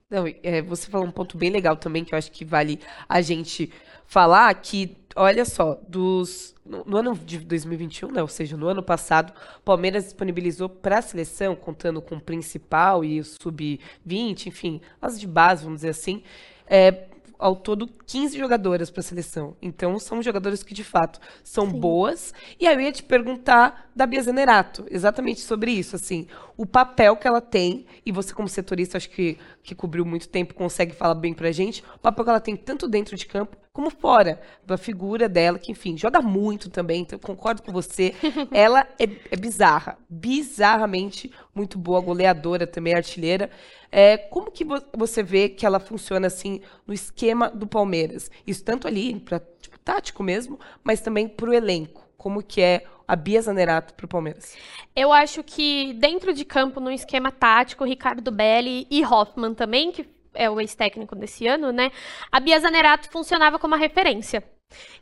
Não, 0.09 0.25
é, 0.41 0.61
você 0.61 0.89
falou 0.89 1.05
um 1.05 1.11
ponto 1.11 1.37
bem 1.37 1.49
legal 1.49 1.75
também 1.75 2.05
que 2.05 2.13
eu 2.13 2.17
acho 2.17 2.31
que 2.31 2.45
vale 2.45 2.79
a 3.09 3.21
gente 3.21 3.71
falar 4.05 4.53
que, 4.55 4.95
olha 5.15 5.45
só, 5.45 5.79
dos 5.87 6.53
no, 6.65 6.83
no, 6.83 6.97
ano 6.97 7.15
de 7.15 7.39
2021, 7.39 8.11
né, 8.11 8.21
ou 8.21 8.27
seja, 8.27 8.57
no 8.57 8.67
ano 8.67 8.83
passado, 8.83 9.31
o 9.57 9.61
Palmeiras 9.61 10.03
disponibilizou 10.05 10.67
para 10.67 10.97
a 10.97 11.01
seleção, 11.01 11.55
contando 11.55 12.01
com 12.01 12.15
o 12.15 12.21
principal 12.21 13.05
e 13.05 13.19
o 13.19 13.23
sub-20, 13.23 14.47
enfim, 14.47 14.81
as 15.01 15.19
de 15.19 15.27
base, 15.27 15.63
vamos 15.63 15.79
dizer 15.79 15.89
assim, 15.89 16.23
é, 16.67 17.05
ao 17.37 17.55
todo 17.55 17.87
15 18.07 18.37
jogadoras 18.37 18.89
para 18.89 19.01
a 19.01 19.03
seleção. 19.03 19.55
Então, 19.61 19.99
são 19.99 20.23
jogadoras 20.23 20.63
que, 20.63 20.73
de 20.73 20.83
fato, 20.83 21.19
são 21.43 21.69
Sim. 21.69 21.79
boas. 21.79 22.33
E 22.59 22.65
aí 22.65 22.75
eu 22.75 22.81
ia 22.81 22.91
te 22.91 23.03
perguntar 23.03 23.91
da 23.95 24.05
Bia 24.05 24.23
Zenerato, 24.23 24.85
exatamente 24.89 25.41
sobre 25.41 25.71
isso, 25.71 25.95
assim, 25.95 26.27
o 26.57 26.65
papel 26.65 27.15
que 27.15 27.27
ela 27.27 27.41
tem, 27.41 27.85
e 28.05 28.11
você 28.11 28.33
como 28.33 28.47
setorista, 28.47 28.97
acho 28.97 29.09
que, 29.09 29.37
que 29.61 29.75
cobriu 29.75 30.05
muito 30.05 30.27
tempo, 30.27 30.53
consegue 30.53 30.95
falar 30.95 31.15
bem 31.15 31.33
pra 31.33 31.51
gente, 31.51 31.83
o 31.95 31.99
papel 31.99 32.23
que 32.23 32.29
ela 32.29 32.39
tem 32.39 32.55
tanto 32.55 32.87
dentro 32.87 33.15
de 33.15 33.25
campo 33.25 33.57
como 33.75 33.89
fora, 33.89 34.39
da 34.65 34.77
figura 34.77 35.27
dela, 35.27 35.59
que, 35.59 35.69
enfim, 35.69 35.97
joga 35.97 36.21
muito 36.21 36.69
também, 36.69 37.01
então 37.01 37.19
concordo 37.19 37.61
com 37.61 37.73
você. 37.73 38.15
ela 38.53 38.87
é, 38.97 39.03
é 39.29 39.35
bizarra, 39.35 39.97
bizarramente 40.09 41.29
muito 41.53 41.77
boa, 41.77 41.99
goleadora 41.99 42.65
também, 42.65 42.95
artilheira. 42.95 43.51
É, 43.91 44.15
como 44.15 44.49
que 44.49 44.65
você 44.95 45.21
vê 45.21 45.49
que 45.49 45.65
ela 45.65 45.81
funciona 45.81 46.27
assim 46.27 46.61
no 46.87 46.93
esquema 46.93 47.49
do 47.49 47.67
Palmeiras? 47.67 48.31
Isso 48.47 48.63
tanto 48.63 48.87
ali 48.87 49.19
para 49.19 49.41
tipo, 49.59 49.77
tático 49.79 50.23
mesmo, 50.23 50.57
mas 50.81 51.01
também 51.01 51.27
para 51.27 51.49
o 51.49 51.53
elenco. 51.53 52.07
Como 52.15 52.41
que 52.41 52.61
é 52.61 52.85
a 53.05 53.13
Bia 53.13 53.41
Zanerato 53.41 53.93
para 53.93 54.05
o 54.05 54.09
Palmeiras? 54.09 54.55
Eu 54.95 55.11
acho 55.11 55.43
que 55.43 55.91
dentro 55.95 56.33
de 56.33 56.45
campo, 56.45 56.79
no 56.79 56.89
esquema 56.89 57.29
tático, 57.29 57.83
Ricardo 57.83 58.31
Belli 58.31 58.87
e 58.89 59.03
Hoffman 59.05 59.53
também, 59.53 59.91
que 59.91 60.14
é 60.35 60.49
o 60.49 60.59
ex-técnico 60.59 61.15
desse 61.15 61.47
ano, 61.47 61.71
né? 61.71 61.91
A 62.31 62.39
Bia 62.39 62.59
Zanerato 62.59 63.09
funcionava 63.09 63.57
como 63.59 63.73
uma 63.73 63.79
referência. 63.79 64.43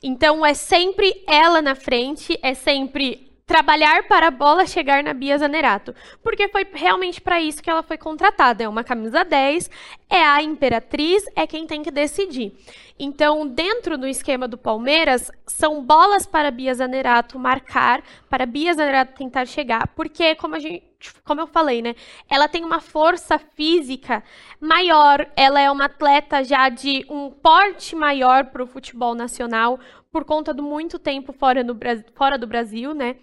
Então 0.01 0.45
é 0.45 0.53
sempre 0.53 1.23
ela 1.27 1.61
na 1.61 1.75
frente, 1.75 2.37
é 2.41 2.53
sempre 2.53 3.33
trabalhar 3.45 4.07
para 4.07 4.27
a 4.27 4.31
bola 4.31 4.65
chegar 4.65 5.03
na 5.03 5.13
Bia 5.13 5.37
Zanerato, 5.37 5.93
porque 6.23 6.47
foi 6.47 6.65
realmente 6.73 7.19
para 7.19 7.41
isso 7.41 7.61
que 7.61 7.69
ela 7.69 7.83
foi 7.83 7.97
contratada. 7.97 8.63
É 8.63 8.69
uma 8.69 8.83
camisa 8.83 9.23
10, 9.23 9.69
é 10.09 10.23
a 10.23 10.41
imperatriz, 10.41 11.23
é 11.35 11.45
quem 11.45 11.67
tem 11.67 11.83
que 11.83 11.91
decidir. 11.91 12.53
Então, 12.97 13.47
dentro 13.47 13.97
do 13.97 14.07
esquema 14.07 14.47
do 14.47 14.57
Palmeiras, 14.57 15.31
são 15.45 15.83
bolas 15.83 16.25
para 16.25 16.47
a 16.47 16.51
Bia 16.51 16.73
Zanerato 16.73 17.37
marcar, 17.37 18.03
para 18.29 18.43
a 18.43 18.47
Bia 18.47 18.73
Zanerato 18.73 19.17
tentar 19.17 19.45
chegar, 19.45 19.87
porque 19.89 20.35
como 20.35 20.55
a 20.55 20.59
gente 20.59 20.83
como 21.23 21.41
eu 21.41 21.47
falei, 21.47 21.81
né? 21.81 21.95
Ela 22.29 22.47
tem 22.47 22.63
uma 22.63 22.79
força 22.79 23.37
física 23.37 24.23
maior, 24.59 25.29
ela 25.35 25.59
é 25.59 25.69
uma 25.69 25.85
atleta 25.85 26.43
já 26.43 26.69
de 26.69 27.05
um 27.09 27.29
porte 27.29 27.95
maior 27.95 28.45
para 28.45 28.63
o 28.63 28.67
futebol 28.67 29.15
nacional, 29.15 29.79
por 30.11 30.23
conta 30.23 30.53
do 30.53 30.61
muito 30.61 30.99
tempo 30.99 31.33
fora, 31.33 31.63
no, 31.63 31.77
fora 32.15 32.37
do 32.37 32.47
Brasil, 32.47 32.93
né? 32.93 33.17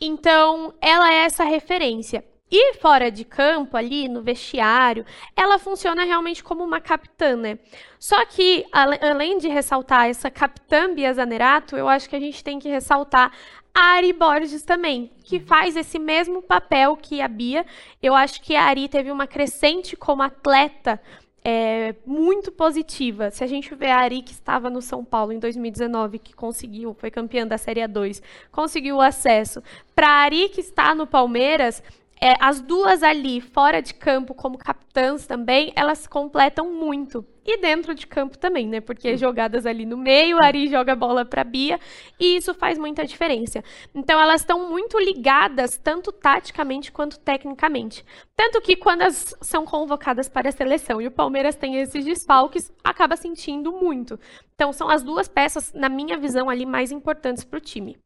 Então, 0.00 0.72
ela 0.80 1.12
é 1.12 1.24
essa 1.24 1.42
referência. 1.42 2.24
E 2.50 2.74
fora 2.74 3.10
de 3.10 3.24
campo, 3.24 3.76
ali 3.76 4.08
no 4.08 4.22
vestiário, 4.22 5.04
ela 5.36 5.58
funciona 5.58 6.04
realmente 6.04 6.42
como 6.42 6.64
uma 6.64 6.80
capitã, 6.80 7.36
né? 7.36 7.58
Só 7.98 8.24
que, 8.24 8.64
além 8.72 9.36
de 9.36 9.48
ressaltar 9.48 10.08
essa 10.08 10.30
capitã 10.30 10.94
Bia 10.94 11.12
Zanerato, 11.12 11.76
eu 11.76 11.86
acho 11.88 12.08
que 12.08 12.16
a 12.16 12.20
gente 12.20 12.42
tem 12.42 12.58
que 12.58 12.68
ressaltar 12.68 13.32
a 13.78 13.92
Ari 13.92 14.12
Borges 14.12 14.62
também, 14.62 15.08
que 15.22 15.38
faz 15.38 15.76
esse 15.76 16.00
mesmo 16.00 16.42
papel 16.42 16.96
que 16.96 17.20
a 17.20 17.28
Bia. 17.28 17.64
Eu 18.02 18.12
acho 18.12 18.42
que 18.42 18.56
a 18.56 18.64
Ari 18.64 18.88
teve 18.88 19.08
uma 19.12 19.24
crescente 19.24 19.96
como 19.96 20.20
atleta 20.20 21.00
é, 21.44 21.94
muito 22.04 22.50
positiva. 22.50 23.30
Se 23.30 23.44
a 23.44 23.46
gente 23.46 23.72
vê 23.76 23.86
a 23.86 23.98
Ari 23.98 24.22
que 24.22 24.32
estava 24.32 24.68
no 24.68 24.82
São 24.82 25.04
Paulo 25.04 25.32
em 25.32 25.38
2019, 25.38 26.18
que 26.18 26.34
conseguiu, 26.34 26.92
foi 26.92 27.08
campeã 27.08 27.46
da 27.46 27.56
Série 27.56 27.80
A2, 27.80 28.20
conseguiu 28.50 28.96
o 28.96 29.00
acesso, 29.00 29.62
para 29.94 30.08
a 30.08 30.22
Ari 30.22 30.48
que 30.48 30.60
está 30.60 30.92
no 30.92 31.06
Palmeiras, 31.06 31.80
é, 32.20 32.34
as 32.40 32.60
duas 32.60 33.02
ali, 33.02 33.40
fora 33.40 33.80
de 33.80 33.94
campo, 33.94 34.34
como 34.34 34.58
capitãs 34.58 35.26
também, 35.26 35.72
elas 35.76 35.98
se 35.98 36.08
completam 36.08 36.72
muito. 36.72 37.24
E 37.44 37.58
dentro 37.58 37.94
de 37.94 38.06
campo 38.06 38.36
também, 38.36 38.68
né? 38.68 38.80
Porque 38.80 39.16
jogadas 39.16 39.64
ali 39.64 39.86
no 39.86 39.96
meio, 39.96 40.36
a 40.36 40.44
Ari 40.44 40.68
joga 40.68 40.92
a 40.92 40.96
bola 40.96 41.24
para 41.24 41.42
Bia, 41.44 41.80
e 42.20 42.36
isso 42.36 42.52
faz 42.52 42.76
muita 42.76 43.06
diferença. 43.06 43.62
Então 43.94 44.20
elas 44.20 44.42
estão 44.42 44.68
muito 44.68 44.98
ligadas, 44.98 45.78
tanto 45.78 46.12
taticamente 46.12 46.92
quanto 46.92 47.18
tecnicamente. 47.18 48.04
Tanto 48.36 48.60
que 48.60 48.76
quando 48.76 49.00
elas 49.02 49.34
são 49.40 49.64
convocadas 49.64 50.28
para 50.28 50.50
a 50.50 50.52
seleção 50.52 51.00
e 51.00 51.06
o 51.06 51.10
Palmeiras 51.12 51.56
tem 51.56 51.76
esses 51.76 52.04
desfalques, 52.04 52.70
acaba 52.84 53.16
sentindo 53.16 53.72
muito. 53.72 54.18
Então 54.54 54.72
são 54.72 54.90
as 54.90 55.02
duas 55.02 55.28
peças, 55.28 55.72
na 55.72 55.88
minha 55.88 56.18
visão, 56.18 56.50
ali 56.50 56.66
mais 56.66 56.92
importantes 56.92 57.44
para 57.44 57.58
o 57.58 57.60
time. 57.60 57.96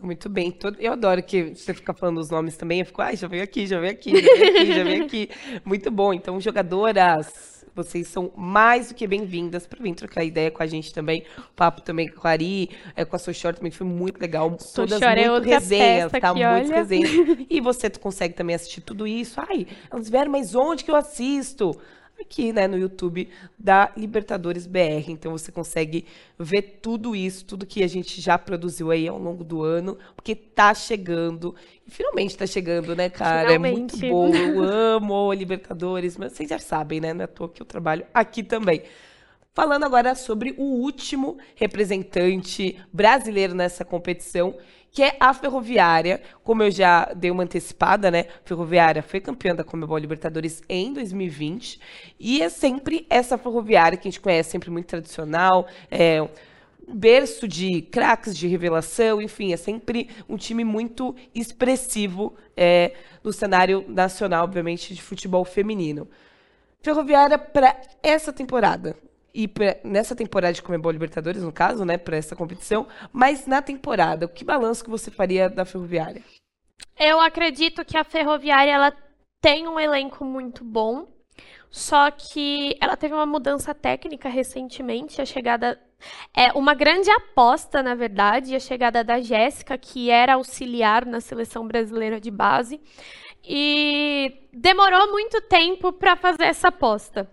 Muito 0.00 0.28
bem. 0.28 0.56
Eu 0.78 0.92
adoro 0.92 1.22
que 1.22 1.54
você 1.54 1.74
fica 1.74 1.92
falando 1.92 2.18
os 2.18 2.30
nomes 2.30 2.56
também. 2.56 2.80
Eu 2.80 2.86
fico, 2.86 3.02
ai, 3.02 3.16
já 3.16 3.26
veio 3.26 3.42
aqui, 3.42 3.66
já 3.66 3.80
veio 3.80 3.92
aqui, 3.92 4.10
já 4.10 4.20
veio 4.20 4.50
aqui, 4.50 4.72
já 4.72 4.84
veio 4.84 5.04
aqui. 5.04 5.30
Muito 5.64 5.90
bom. 5.90 6.12
Então, 6.12 6.40
jogadoras, 6.40 7.66
vocês 7.74 8.06
são 8.06 8.32
mais 8.36 8.88
do 8.88 8.94
que 8.94 9.06
bem-vindas 9.06 9.66
para 9.66 9.82
vir 9.82 9.94
trocar 9.94 10.22
ideia 10.22 10.50
com 10.52 10.62
a 10.62 10.66
gente 10.66 10.92
também. 10.92 11.24
O 11.36 11.54
papo 11.54 11.80
também 11.80 12.08
com 12.08 12.26
a 12.28 12.30
Ari, 12.30 12.70
é, 12.94 13.04
com 13.04 13.16
a 13.16 13.18
Sochor 13.18 13.54
também 13.54 13.72
foi 13.72 13.86
muito 13.86 14.20
legal. 14.20 14.56
Todas 14.74 15.02
é 15.02 15.28
muito 15.30 15.48
resenhas, 15.48 16.12
tá? 16.12 16.30
Aqui, 16.30 16.44
muito 16.44 16.72
resenhas. 16.72 17.10
E 17.50 17.60
você 17.60 17.90
consegue 17.90 18.34
também 18.34 18.54
assistir 18.54 18.80
tudo 18.80 19.06
isso. 19.06 19.40
Ai, 19.40 19.66
elas 19.90 20.08
vieram, 20.08 20.30
mas 20.30 20.54
onde 20.54 20.84
que 20.84 20.90
eu 20.90 20.96
assisto? 20.96 21.72
Aqui, 22.20 22.52
né, 22.52 22.66
no 22.66 22.76
YouTube 22.78 23.28
da 23.58 23.92
Libertadores 23.96 24.66
BR. 24.66 25.08
Então 25.08 25.32
você 25.32 25.50
consegue 25.50 26.04
ver 26.38 26.78
tudo 26.82 27.14
isso, 27.14 27.44
tudo 27.44 27.66
que 27.66 27.82
a 27.82 27.86
gente 27.86 28.20
já 28.20 28.38
produziu 28.38 28.90
aí 28.90 29.08
ao 29.08 29.18
longo 29.18 29.44
do 29.44 29.62
ano, 29.62 29.98
porque 30.14 30.34
tá 30.34 30.74
chegando. 30.74 31.54
E 31.86 31.90
finalmente 31.90 32.36
tá 32.36 32.46
chegando, 32.46 32.94
né, 32.94 33.08
cara? 33.08 33.48
Finalmente. 33.48 34.04
É 34.04 34.10
muito 34.10 34.32
bom. 34.32 34.34
Eu 34.34 34.62
amo 34.62 35.32
Libertadores, 35.32 36.16
mas 36.16 36.32
vocês 36.32 36.48
já 36.48 36.58
sabem, 36.58 37.00
né? 37.00 37.14
Não 37.14 37.22
é 37.22 37.24
à 37.24 37.28
toa 37.28 37.48
que 37.48 37.62
eu 37.62 37.66
trabalho 37.66 38.06
aqui 38.12 38.42
também. 38.42 38.82
Falando 39.54 39.84
agora 39.84 40.14
sobre 40.14 40.54
o 40.56 40.62
último 40.62 41.36
representante 41.56 42.80
brasileiro 42.92 43.56
nessa 43.56 43.84
competição, 43.84 44.54
que 44.90 45.02
é 45.02 45.16
a 45.20 45.32
Ferroviária. 45.32 46.20
Como 46.42 46.62
eu 46.62 46.70
já 46.70 47.12
dei 47.14 47.30
uma 47.30 47.42
antecipada, 47.42 48.10
né? 48.10 48.26
Ferroviária 48.44 49.02
foi 49.02 49.20
campeã 49.20 49.54
da 49.54 49.64
Comebol 49.64 49.98
Libertadores 49.98 50.62
em 50.68 50.92
2020 50.92 51.80
e 52.18 52.42
é 52.42 52.48
sempre 52.48 53.06
essa 53.08 53.38
Ferroviária 53.38 53.96
que 53.96 54.08
a 54.08 54.10
gente 54.10 54.20
conhece, 54.20 54.50
sempre 54.50 54.70
muito 54.70 54.86
tradicional, 54.86 55.66
é 55.90 56.26
berço 56.90 57.46
de 57.46 57.82
craques 57.82 58.36
de 58.36 58.48
revelação, 58.48 59.20
enfim, 59.20 59.52
é 59.52 59.56
sempre 59.56 60.08
um 60.28 60.36
time 60.36 60.64
muito 60.64 61.14
expressivo 61.34 62.34
é, 62.56 62.94
no 63.22 63.32
cenário 63.32 63.84
nacional, 63.88 64.44
obviamente, 64.44 64.94
de 64.94 65.02
futebol 65.02 65.44
feminino. 65.44 66.08
Ferroviária 66.80 67.38
para 67.38 67.76
essa 68.02 68.32
temporada 68.32 68.96
e 69.38 69.46
pra, 69.46 69.76
nessa 69.84 70.16
temporada 70.16 70.52
de 70.52 70.60
Comebol 70.60 70.90
Libertadores, 70.90 71.44
no 71.44 71.52
caso, 71.52 71.84
né, 71.84 71.96
para 71.96 72.16
essa 72.16 72.34
competição, 72.34 72.88
mas 73.12 73.46
na 73.46 73.62
temporada, 73.62 74.26
o 74.26 74.28
que 74.28 74.44
balanço 74.44 74.82
que 74.82 74.90
você 74.90 75.12
faria 75.12 75.48
da 75.48 75.64
Ferroviária? 75.64 76.24
Eu 76.98 77.20
acredito 77.20 77.84
que 77.84 77.96
a 77.96 78.02
Ferroviária 78.02 78.72
ela 78.72 78.92
tem 79.40 79.68
um 79.68 79.78
elenco 79.78 80.24
muito 80.24 80.64
bom, 80.64 81.06
só 81.70 82.10
que 82.10 82.76
ela 82.80 82.96
teve 82.96 83.14
uma 83.14 83.26
mudança 83.26 83.72
técnica 83.72 84.28
recentemente, 84.28 85.22
a 85.22 85.24
chegada 85.24 85.80
é 86.36 86.52
uma 86.52 86.74
grande 86.74 87.08
aposta, 87.08 87.80
na 87.80 87.94
verdade, 87.94 88.56
a 88.56 88.60
chegada 88.60 89.04
da 89.04 89.20
Jéssica, 89.20 89.78
que 89.78 90.10
era 90.10 90.34
auxiliar 90.34 91.06
na 91.06 91.20
seleção 91.20 91.64
brasileira 91.64 92.20
de 92.20 92.30
base, 92.30 92.80
e 93.44 94.48
demorou 94.52 95.10
muito 95.10 95.40
tempo 95.42 95.92
para 95.92 96.16
fazer 96.16 96.44
essa 96.44 96.68
aposta. 96.68 97.30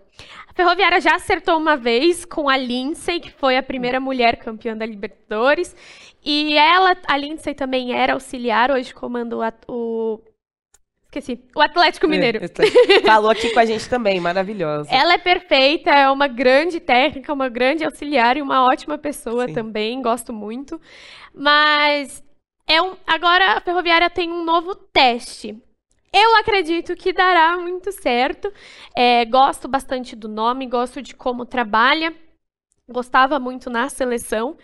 A 0.48 0.52
Ferroviária 0.52 1.00
já 1.00 1.14
acertou 1.14 1.56
uma 1.56 1.76
vez 1.76 2.24
com 2.24 2.48
a 2.48 2.56
Lindsay, 2.56 3.20
que 3.20 3.30
foi 3.30 3.56
a 3.56 3.62
primeira 3.62 4.00
mulher 4.00 4.36
campeã 4.36 4.76
da 4.76 4.86
Libertadores. 4.86 5.76
E 6.24 6.56
ela, 6.56 6.96
a 7.06 7.16
Lindsay 7.16 7.54
também 7.54 7.92
era 7.92 8.14
auxiliar, 8.14 8.70
hoje 8.70 8.94
comanda 8.94 9.36
o, 9.36 9.42
o 9.68 10.20
Esqueci. 11.16 11.42
O 11.54 11.60
Atlético 11.60 12.06
Mineiro. 12.06 12.40
É, 12.42 13.00
Falou 13.00 13.30
aqui 13.30 13.50
com 13.50 13.60
a 13.60 13.64
gente 13.64 13.88
também, 13.88 14.20
maravilhosa. 14.20 14.90
Ela 14.92 15.14
é 15.14 15.18
perfeita, 15.18 15.90
é 15.90 16.10
uma 16.10 16.28
grande 16.28 16.80
técnica, 16.80 17.32
uma 17.32 17.48
grande 17.48 17.84
auxiliar 17.84 18.36
e 18.36 18.42
uma 18.42 18.64
ótima 18.64 18.98
pessoa 18.98 19.46
Sim. 19.46 19.54
também, 19.54 20.02
gosto 20.02 20.32
muito. 20.32 20.80
Mas 21.34 22.22
é 22.66 22.82
um, 22.82 22.94
agora 23.06 23.52
a 23.52 23.60
Ferroviária 23.60 24.10
tem 24.10 24.30
um 24.30 24.44
novo 24.44 24.74
teste. 24.74 25.56
Eu 26.12 26.36
acredito 26.36 26.94
que 26.94 27.12
dará 27.12 27.58
muito 27.58 27.92
certo. 27.92 28.52
É, 28.96 29.24
gosto 29.24 29.68
bastante 29.68 30.16
do 30.16 30.28
nome, 30.28 30.66
gosto 30.66 31.02
de 31.02 31.14
como 31.14 31.44
trabalha. 31.44 32.14
Gostava 32.88 33.38
muito 33.40 33.68
na 33.68 33.88
seleção. 33.88 34.56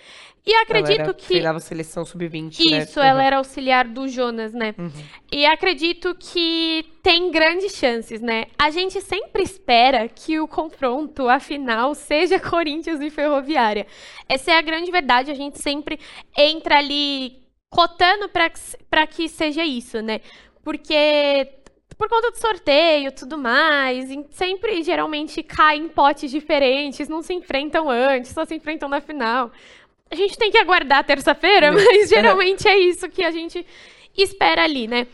E 0.45 0.53
acredito 0.55 1.01
ela 1.01 1.03
era, 1.05 1.15
que. 1.15 1.27
Treinava 1.27 1.61
seleção 1.61 2.05
sub-20. 2.05 2.59
Isso, 2.59 2.99
né? 2.99 3.09
ela 3.09 3.21
uhum. 3.21 3.27
era 3.27 3.37
auxiliar 3.37 3.87
do 3.87 4.09
Jonas, 4.09 4.53
né? 4.53 4.75
Uhum. 4.77 4.91
E 5.31 5.47
acredito 5.47 6.17
que 6.19 6.85
tem 7.01 7.31
grandes 7.31 7.75
chances, 7.77 8.21
né? 8.21 8.47
A 8.59 8.71
gente 8.71 9.01
sempre 9.01 9.43
espera 9.43 10.09
que 10.09 10.41
o 10.41 10.49
confronto, 10.49 11.29
a 11.29 11.39
final, 11.39 11.95
seja 11.95 12.39
Corinthians 12.41 13.01
e 13.01 13.09
Ferroviária. 13.09 13.87
Essa 14.29 14.53
é 14.53 14.59
a 14.59 14.63
grande 14.63 14.91
verdade. 14.91 15.31
A 15.31 15.35
gente 15.35 15.61
sempre 15.61 15.99
entra 16.37 16.79
ali 16.79 17.41
cotando 17.71 18.29
para 18.29 19.07
que 19.07 19.29
seja 19.29 19.65
isso, 19.65 20.03
né? 20.03 20.21
Porque 20.63 21.49
por 21.97 22.09
conta 22.09 22.31
do 22.31 22.39
sorteio 22.39 23.09
e 23.09 23.13
tudo 23.13 23.39
mais, 23.39 24.09
sempre 24.31 24.83
geralmente 24.83 25.43
caem 25.43 25.85
em 25.85 25.89
potes 25.89 26.31
diferentes, 26.31 27.09
não 27.09 27.23
se 27.23 27.33
enfrentam 27.33 27.89
antes, 27.89 28.33
só 28.33 28.45
se 28.45 28.55
enfrentam 28.55 28.89
na 28.89 29.01
final. 29.01 29.53
A 30.11 30.15
gente 30.15 30.37
tem 30.37 30.51
que 30.51 30.59
aguardar 30.59 31.05
terça-feira, 31.05 31.71
mas 31.73 32.09
geralmente 32.09 32.67
é 32.67 32.79
isso 32.79 33.09
que 33.09 33.23
a 33.23 33.31
gente 33.31 33.65
espera 34.17 34.65
ali, 34.65 34.87
né? 34.87 35.07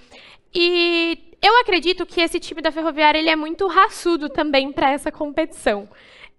E 0.54 1.37
eu 1.42 1.61
acredito 1.61 2.06
que 2.06 2.20
esse 2.20 2.40
time 2.40 2.62
da 2.62 2.72
Ferroviária 2.72 3.18
ele 3.18 3.30
é 3.30 3.37
muito 3.37 3.66
raçudo 3.66 4.28
também 4.28 4.72
para 4.72 4.90
essa 4.90 5.12
competição. 5.12 5.88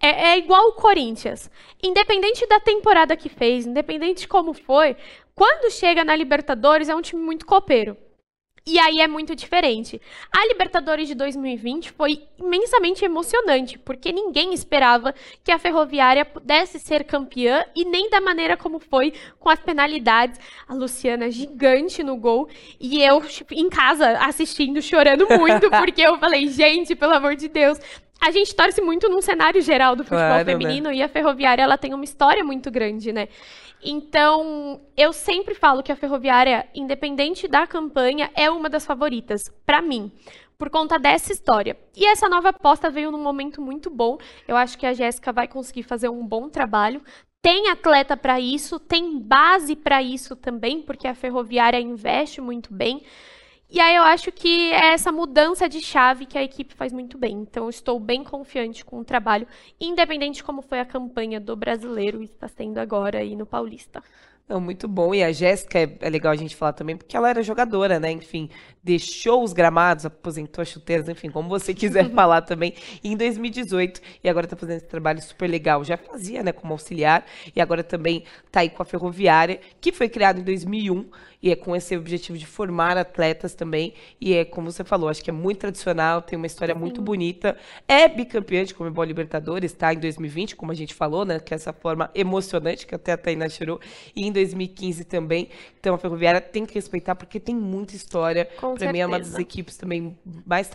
É, 0.01 0.31
é, 0.31 0.37
igual 0.37 0.69
o 0.69 0.73
Corinthians. 0.73 1.49
Independente 1.83 2.47
da 2.47 2.59
temporada 2.59 3.15
que 3.15 3.29
fez, 3.29 3.65
independente 3.65 4.21
de 4.21 4.27
como 4.27 4.53
foi, 4.53 4.95
quando 5.35 5.71
chega 5.71 6.03
na 6.03 6.15
Libertadores 6.15 6.89
é 6.89 6.95
um 6.95 7.01
time 7.01 7.21
muito 7.21 7.45
copeiro. 7.45 7.95
E 8.71 8.77
aí 8.77 9.01
é 9.01 9.07
muito 9.07 9.35
diferente. 9.35 9.99
A 10.31 10.45
Libertadores 10.45 11.07
de 11.07 11.15
2020 11.15 11.91
foi 11.91 12.21
imensamente 12.37 13.03
emocionante, 13.03 13.79
porque 13.79 14.11
ninguém 14.11 14.53
esperava 14.53 15.11
que 15.43 15.51
a 15.51 15.57
Ferroviária 15.57 16.23
pudesse 16.23 16.79
ser 16.79 17.03
campeã 17.03 17.65
e 17.75 17.83
nem 17.83 18.11
da 18.11 18.21
maneira 18.21 18.55
como 18.55 18.79
foi, 18.79 19.11
com 19.39 19.49
as 19.49 19.59
penalidades. 19.59 20.39
A 20.67 20.75
Luciana 20.75 21.31
gigante 21.31 22.03
no 22.03 22.15
gol 22.15 22.47
e 22.79 23.01
eu 23.01 23.23
em 23.49 23.69
casa 23.69 24.19
assistindo, 24.19 24.79
chorando 24.83 25.27
muito, 25.27 25.67
porque 25.81 26.03
eu 26.03 26.19
falei, 26.19 26.47
gente, 26.47 26.95
pelo 26.95 27.13
amor 27.13 27.35
de 27.35 27.47
Deus, 27.47 27.79
a 28.19 28.31
gente 28.31 28.53
torce 28.53 28.81
muito 28.81 29.07
num 29.07 29.21
cenário 29.21 29.61
geral 29.61 29.95
do 29.95 30.03
futebol 30.03 30.19
claro, 30.19 30.45
né? 30.45 30.51
feminino 30.51 30.89
né? 30.89 30.95
e 30.95 31.03
a 31.03 31.07
Ferroviária 31.07 31.63
ela 31.63 31.77
tem 31.77 31.93
uma 31.93 32.03
história 32.03 32.43
muito 32.43 32.69
grande, 32.69 33.13
né? 33.13 33.27
Então, 33.81 34.81
eu 34.97 35.13
sempre 35.13 35.55
falo 35.55 35.81
que 35.81 35.91
a 35.91 35.95
Ferroviária, 35.95 36.67
independente 36.75 37.47
da 37.47 37.65
campanha, 37.65 38.29
é 38.35 38.49
uma 38.49 38.69
das 38.69 38.85
favoritas, 38.85 39.49
para 39.65 39.81
mim, 39.81 40.11
por 40.57 40.69
conta 40.69 40.99
dessa 40.99 41.31
história. 41.31 41.77
E 41.95 42.05
essa 42.05 42.27
nova 42.27 42.49
aposta 42.49 42.89
veio 42.89 43.09
num 43.09 43.23
momento 43.23 43.61
muito 43.61 43.89
bom. 43.89 44.17
Eu 44.45 44.57
acho 44.57 44.77
que 44.77 44.85
a 44.85 44.93
Jéssica 44.93 45.31
vai 45.31 45.47
conseguir 45.47 45.83
fazer 45.83 46.09
um 46.09 46.27
bom 46.27 46.49
trabalho. 46.49 47.01
Tem 47.41 47.69
atleta 47.69 48.17
para 48.17 48.37
isso, 48.37 48.77
tem 48.77 49.17
base 49.17 49.77
para 49.77 50.03
isso 50.03 50.35
também, 50.35 50.81
porque 50.81 51.07
a 51.07 51.15
Ferroviária 51.15 51.79
investe 51.79 52.41
muito 52.41 52.73
bem. 52.73 53.01
E 53.71 53.79
aí 53.79 53.95
eu 53.95 54.03
acho 54.03 54.31
que 54.31 54.71
é 54.71 54.93
essa 54.93 55.11
mudança 55.11 55.69
de 55.69 55.79
chave 55.79 56.25
que 56.25 56.37
a 56.37 56.43
equipe 56.43 56.73
faz 56.73 56.91
muito 56.91 57.19
bem. 57.19 57.33
Então 57.33 57.65
eu 57.65 57.69
estou 57.69 57.99
bem 57.99 58.23
confiante 58.23 58.83
com 58.83 58.99
o 58.99 59.05
trabalho, 59.05 59.47
independente 59.79 60.37
de 60.37 60.43
como 60.43 60.63
foi 60.63 60.79
a 60.79 60.85
campanha 60.85 61.39
do 61.39 61.55
brasileiro 61.55 62.21
e 62.21 62.25
está 62.25 62.47
sendo 62.47 62.79
agora 62.79 63.19
aí 63.19 63.35
no 63.35 63.45
Paulista. 63.45 64.01
Não, 64.49 64.59
muito 64.59 64.87
bom. 64.87 65.13
E 65.13 65.23
a 65.23 65.31
Jéssica 65.31 65.77
é, 65.77 65.97
é, 66.01 66.09
legal 66.09 66.31
a 66.33 66.35
gente 66.35 66.55
falar 66.55 66.73
também, 66.73 66.97
porque 66.97 67.15
ela 67.15 67.29
era 67.29 67.43
jogadora, 67.43 67.99
né? 67.99 68.11
Enfim, 68.11 68.49
deixou 68.83 69.43
os 69.43 69.53
gramados, 69.53 70.07
aposentou 70.07 70.63
as 70.63 70.69
chuteiras, 70.69 71.07
enfim, 71.07 71.29
como 71.29 71.47
você 71.47 71.71
quiser 71.71 72.09
falar 72.15 72.41
também, 72.41 72.73
em 73.03 73.15
2018. 73.15 74.01
E 74.23 74.27
agora 74.27 74.47
está 74.47 74.57
fazendo 74.57 74.77
esse 74.77 74.87
trabalho 74.87 75.21
super 75.21 75.47
legal. 75.47 75.83
Já 75.83 75.97
fazia, 75.97 76.41
né, 76.41 76.51
como 76.51 76.73
auxiliar, 76.73 77.23
e 77.55 77.61
agora 77.61 77.83
também 77.83 78.23
está 78.47 78.61
aí 78.61 78.71
com 78.71 78.81
a 78.81 78.85
Ferroviária, 78.85 79.59
que 79.79 79.91
foi 79.91 80.09
criada 80.09 80.39
em 80.39 80.43
2001 80.43 81.07
e 81.41 81.51
é 81.51 81.55
com 81.55 81.75
esse 81.75 81.95
objetivo 81.95 82.37
de 82.37 82.45
formar 82.45 82.97
atletas 82.97 83.53
também. 83.53 83.93
E 84.19 84.33
é 84.33 84.43
como 84.43 84.71
você 84.71 84.83
falou, 84.83 85.09
acho 85.09 85.23
que 85.23 85.29
é 85.29 85.33
muito 85.33 85.59
tradicional, 85.59 86.21
tem 86.21 86.37
uma 86.37 86.47
história 86.47 86.73
Sim. 86.73 86.79
muito 86.79 87.01
bonita. 87.01 87.57
É 87.87 88.07
bicampeã 88.07 88.63
de 88.63 88.73
Comebol 88.73 89.03
Libertadores, 89.05 89.71
tá? 89.71 89.93
Em 89.93 89.99
2020, 89.99 90.55
como 90.55 90.71
a 90.71 90.75
gente 90.75 90.93
falou, 90.93 91.23
né? 91.23 91.39
Que 91.39 91.53
é 91.53 91.55
essa 91.55 91.71
forma 91.71 92.11
emocionante 92.13 92.85
que 92.85 92.93
até 92.93 93.13
a 93.13 93.17
Tainá 93.17 93.47
chorou. 93.47 93.79
E 94.15 94.27
em 94.27 94.31
2015 94.31 95.05
também. 95.05 95.49
Então 95.79 95.95
a 95.95 95.97
Ferroviária 95.97 96.41
tem 96.41 96.65
que 96.65 96.73
respeitar 96.73 97.15
porque 97.15 97.39
tem 97.39 97.55
muita 97.55 97.95
história. 97.95 98.47
Para 98.77 98.91
mim 98.91 98.99
é 98.99 99.05
uma 99.05 99.19
das 99.19 99.35
equipes 99.35 99.77
também 99.77 100.17
mais 100.45 100.69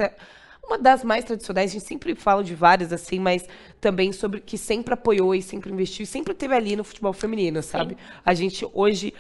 uma 0.67 0.79
das 0.79 1.05
mais 1.05 1.25
tradicionais, 1.25 1.71
a 1.71 1.75
gente 1.75 1.85
sempre 1.85 2.15
fala 2.15 2.43
de 2.43 2.55
várias, 2.55 2.91
assim, 2.91 3.19
mas 3.19 3.47
também 3.81 4.13
sobre 4.13 4.41
que 4.41 4.57
sempre 4.57 4.95
apoiou 4.95 5.35
e 5.35 5.43
sempre 5.43 5.71
investiu 5.71 6.05
e 6.05 6.07
sempre 6.07 6.33
teve 6.33 6.55
ali 6.55 6.75
no 6.75 6.83
futebol 6.83 7.13
feminino, 7.13 7.63
sabe? 7.63 7.95
Sim. 7.95 8.01
A 8.25 8.35
gente 8.35 8.67
hoje 8.73 9.13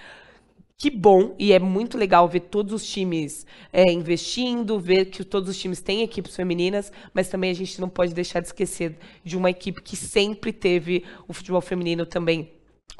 que 0.76 0.90
bom, 0.90 1.34
e 1.38 1.52
é 1.52 1.58
muito 1.58 1.96
legal 1.96 2.28
ver 2.28 2.40
todos 2.40 2.72
os 2.72 2.86
times 2.86 3.46
é, 3.72 3.90
investindo, 3.90 4.78
ver 4.78 5.06
que 5.06 5.24
todos 5.24 5.48
os 5.48 5.58
times 5.58 5.80
têm 5.80 6.02
equipes 6.02 6.34
femininas, 6.34 6.92
mas 7.12 7.28
também 7.28 7.50
a 7.50 7.54
gente 7.54 7.80
não 7.80 7.88
pode 7.88 8.12
deixar 8.12 8.40
de 8.40 8.48
esquecer 8.48 8.98
de 9.22 9.36
uma 9.36 9.50
equipe 9.50 9.80
que 9.80 9.96
sempre 9.96 10.52
teve 10.52 11.04
o 11.28 11.32
futebol 11.32 11.60
feminino 11.60 12.04
também 12.04 12.50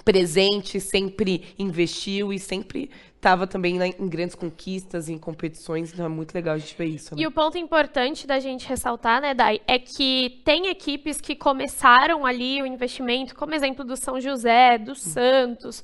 presente, 0.04 0.80
sempre 0.80 1.54
investiu 1.58 2.32
e 2.32 2.38
sempre 2.38 2.90
estava 3.16 3.46
também 3.46 3.78
na, 3.78 3.86
em 3.86 4.08
grandes 4.08 4.34
conquistas, 4.34 5.08
em 5.08 5.16
competições, 5.16 5.92
então 5.92 6.04
é 6.04 6.08
muito 6.08 6.34
legal 6.34 6.54
a 6.54 6.58
gente 6.58 6.76
ver 6.76 6.86
isso. 6.86 7.14
Né? 7.14 7.22
E 7.22 7.26
o 7.26 7.30
ponto 7.30 7.56
importante 7.56 8.26
da 8.26 8.38
gente 8.38 8.68
ressaltar, 8.68 9.20
né, 9.22 9.32
Dai, 9.32 9.60
é 9.66 9.78
que 9.78 10.42
tem 10.44 10.66
equipes 10.66 11.20
que 11.20 11.34
começaram 11.34 12.26
ali 12.26 12.60
o 12.60 12.66
investimento, 12.66 13.34
como 13.34 13.54
exemplo 13.54 13.82
do 13.82 13.96
São 13.96 14.20
José, 14.20 14.76
do 14.76 14.94
Santos, 14.94 15.82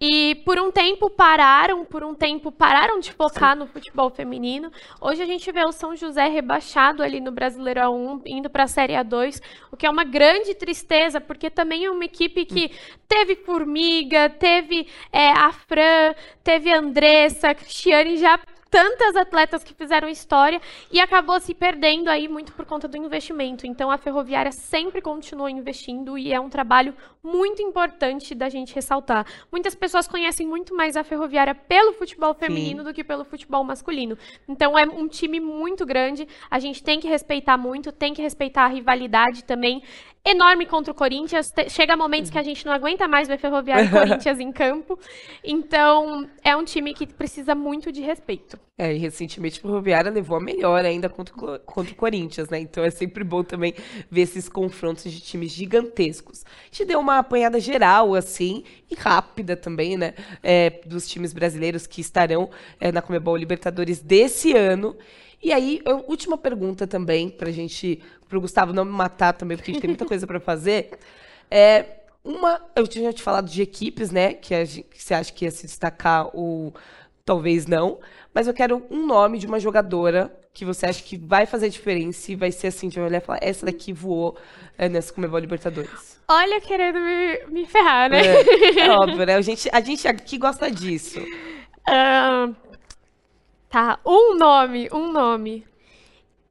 e 0.00 0.34
por 0.44 0.58
um 0.58 0.70
tempo 0.70 1.08
pararam, 1.08 1.84
por 1.84 2.02
um 2.02 2.14
tempo 2.14 2.50
pararam 2.50 2.98
de 2.98 3.12
focar 3.12 3.56
no 3.56 3.66
futebol 3.66 4.10
feminino. 4.10 4.70
Hoje 5.00 5.22
a 5.22 5.26
gente 5.26 5.50
vê 5.52 5.64
o 5.64 5.72
São 5.72 5.94
José 5.94 6.26
rebaixado 6.28 7.02
ali 7.02 7.20
no 7.20 7.30
Brasileirão 7.30 7.94
1, 7.96 8.22
indo 8.26 8.50
para 8.50 8.64
a 8.64 8.68
Série 8.68 8.94
A2, 8.94 9.40
o 9.70 9.76
que 9.76 9.86
é 9.86 9.90
uma 9.90 10.04
grande 10.04 10.54
tristeza, 10.54 11.20
porque 11.20 11.48
também 11.48 11.84
é 11.84 11.90
uma 11.90 12.04
equipe 12.04 12.44
que 12.44 12.70
teve 13.08 13.36
Formiga, 13.36 14.28
teve 14.28 14.86
é, 15.12 15.30
a 15.30 15.52
Fran, 15.52 16.14
teve 16.42 16.72
a 16.72 16.78
Andressa, 16.78 17.50
a 17.50 17.54
Cristiane 17.54 18.16
já 18.16 18.38
tantas 18.74 19.14
atletas 19.14 19.62
que 19.62 19.72
fizeram 19.72 20.08
história 20.08 20.60
e 20.90 20.98
acabou 20.98 21.38
se 21.38 21.54
perdendo 21.54 22.08
aí 22.08 22.26
muito 22.26 22.52
por 22.52 22.66
conta 22.66 22.88
do 22.88 22.96
investimento. 22.96 23.68
Então 23.68 23.88
a 23.88 23.96
Ferroviária 23.96 24.50
sempre 24.50 25.00
continuou 25.00 25.48
investindo 25.48 26.18
e 26.18 26.32
é 26.32 26.40
um 26.40 26.48
trabalho 26.48 26.92
muito 27.22 27.62
importante 27.62 28.34
da 28.34 28.48
gente 28.48 28.74
ressaltar. 28.74 29.24
Muitas 29.52 29.76
pessoas 29.76 30.08
conhecem 30.08 30.44
muito 30.44 30.74
mais 30.74 30.96
a 30.96 31.04
Ferroviária 31.04 31.54
pelo 31.54 31.92
futebol 31.92 32.34
feminino 32.34 32.80
Sim. 32.80 32.88
do 32.88 32.92
que 32.92 33.04
pelo 33.04 33.24
futebol 33.24 33.62
masculino. 33.62 34.18
Então 34.48 34.76
é 34.76 34.84
um 34.84 35.06
time 35.06 35.38
muito 35.38 35.86
grande, 35.86 36.26
a 36.50 36.58
gente 36.58 36.82
tem 36.82 36.98
que 36.98 37.06
respeitar 37.06 37.56
muito, 37.56 37.92
tem 37.92 38.12
que 38.12 38.22
respeitar 38.22 38.64
a 38.64 38.68
rivalidade 38.68 39.44
também 39.44 39.84
enorme 40.24 40.66
contra 40.66 40.90
o 40.90 40.96
Corinthians. 40.96 41.52
Chega 41.68 41.96
momentos 41.96 42.30
que 42.30 42.38
a 42.38 42.42
gente 42.42 42.64
não 42.66 42.72
aguenta 42.72 43.06
mais 43.06 43.28
ver 43.28 43.38
Ferroviária 43.38 43.84
e 43.84 43.90
Corinthians 43.92 44.40
em 44.40 44.50
campo. 44.50 44.98
Então, 45.44 46.28
é 46.42 46.56
um 46.56 46.64
time 46.64 46.92
que 46.94 47.06
precisa 47.06 47.54
muito 47.54 47.92
de 47.92 48.00
respeito. 48.00 48.58
É, 48.76 48.92
e 48.92 48.98
recentemente 48.98 49.60
a 49.60 49.62
Ferroviária 49.62 50.10
levou 50.10 50.36
a 50.36 50.40
melhor 50.40 50.84
ainda 50.84 51.08
contra, 51.08 51.60
contra 51.60 51.92
o 51.92 51.96
Corinthians, 51.96 52.48
né? 52.48 52.58
Então 52.58 52.82
é 52.82 52.90
sempre 52.90 53.22
bom 53.22 53.44
também 53.44 53.72
ver 54.10 54.22
esses 54.22 54.48
confrontos 54.48 55.12
de 55.12 55.20
times 55.20 55.52
gigantescos. 55.52 56.44
Gente 56.72 56.88
deu 56.88 56.98
uma 56.98 57.18
apanhada 57.18 57.60
geral, 57.60 58.16
assim, 58.16 58.64
e 58.90 58.96
rápida 58.96 59.56
também, 59.56 59.96
né? 59.96 60.14
É, 60.42 60.70
dos 60.86 61.08
times 61.08 61.32
brasileiros 61.32 61.86
que 61.86 62.00
estarão 62.00 62.50
é, 62.80 62.90
na 62.90 63.00
Comebol 63.00 63.36
Libertadores 63.36 64.00
desse 64.00 64.56
ano. 64.56 64.96
E 65.40 65.52
aí, 65.52 65.80
última 66.08 66.36
pergunta 66.36 66.84
também, 66.84 67.30
para 67.30 67.50
a 67.50 67.52
gente, 67.52 68.02
para 68.28 68.38
o 68.38 68.40
Gustavo 68.40 68.72
não 68.72 68.84
me 68.84 68.90
matar 68.90 69.34
também, 69.34 69.56
porque 69.56 69.70
a 69.70 69.74
gente 69.74 69.82
tem 69.82 69.90
muita 69.90 70.06
coisa 70.06 70.26
para 70.26 70.40
fazer. 70.40 70.98
É, 71.48 72.00
uma, 72.24 72.60
eu 72.74 72.88
tinha 72.88 73.12
te 73.12 73.22
falado 73.22 73.48
de 73.48 73.60
equipes, 73.60 74.10
né, 74.10 74.32
que, 74.32 74.54
a, 74.54 74.66
que 74.66 74.84
você 74.96 75.12
acha 75.14 75.32
que 75.32 75.44
ia 75.44 75.50
se 75.50 75.66
destacar 75.66 76.28
ou 76.34 76.74
talvez 77.24 77.66
não, 77.66 77.98
mas 78.32 78.46
eu 78.46 78.54
quero 78.54 78.84
um 78.90 79.06
nome 79.06 79.38
de 79.38 79.46
uma 79.46 79.58
jogadora 79.58 80.34
que 80.52 80.64
você 80.64 80.86
acha 80.86 81.02
que 81.02 81.16
vai 81.16 81.46
fazer 81.46 81.68
diferença 81.68 82.30
e 82.30 82.36
vai 82.36 82.52
ser 82.52 82.68
assim, 82.68 82.88
de 82.88 83.00
olhar 83.00 83.18
e 83.18 83.24
falar, 83.24 83.38
essa 83.42 83.66
daqui 83.66 83.92
voou 83.92 84.36
é, 84.78 84.88
nessa 84.88 85.12
Comebol 85.12 85.38
Libertadores. 85.38 86.20
Olha, 86.28 86.60
querendo 86.60 86.98
me, 87.00 87.60
me 87.60 87.66
ferrar, 87.66 88.08
né? 88.08 88.20
É, 88.24 88.80
é 88.80 88.90
óbvio, 88.92 89.26
né? 89.26 89.34
A 89.34 89.40
gente, 89.40 89.68
a 89.72 89.80
gente 89.80 90.06
aqui 90.06 90.38
gosta 90.38 90.70
disso. 90.70 91.20
Tá, 93.68 93.98
um 94.06 94.36
nome, 94.36 94.88
um 94.92 95.10
nome. 95.10 95.66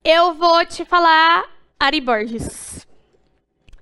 Eu 0.04 0.34
vou 0.34 0.66
te 0.66 0.84
falar 0.84 1.46
Ari 1.80 2.02
Borges. 2.02 2.86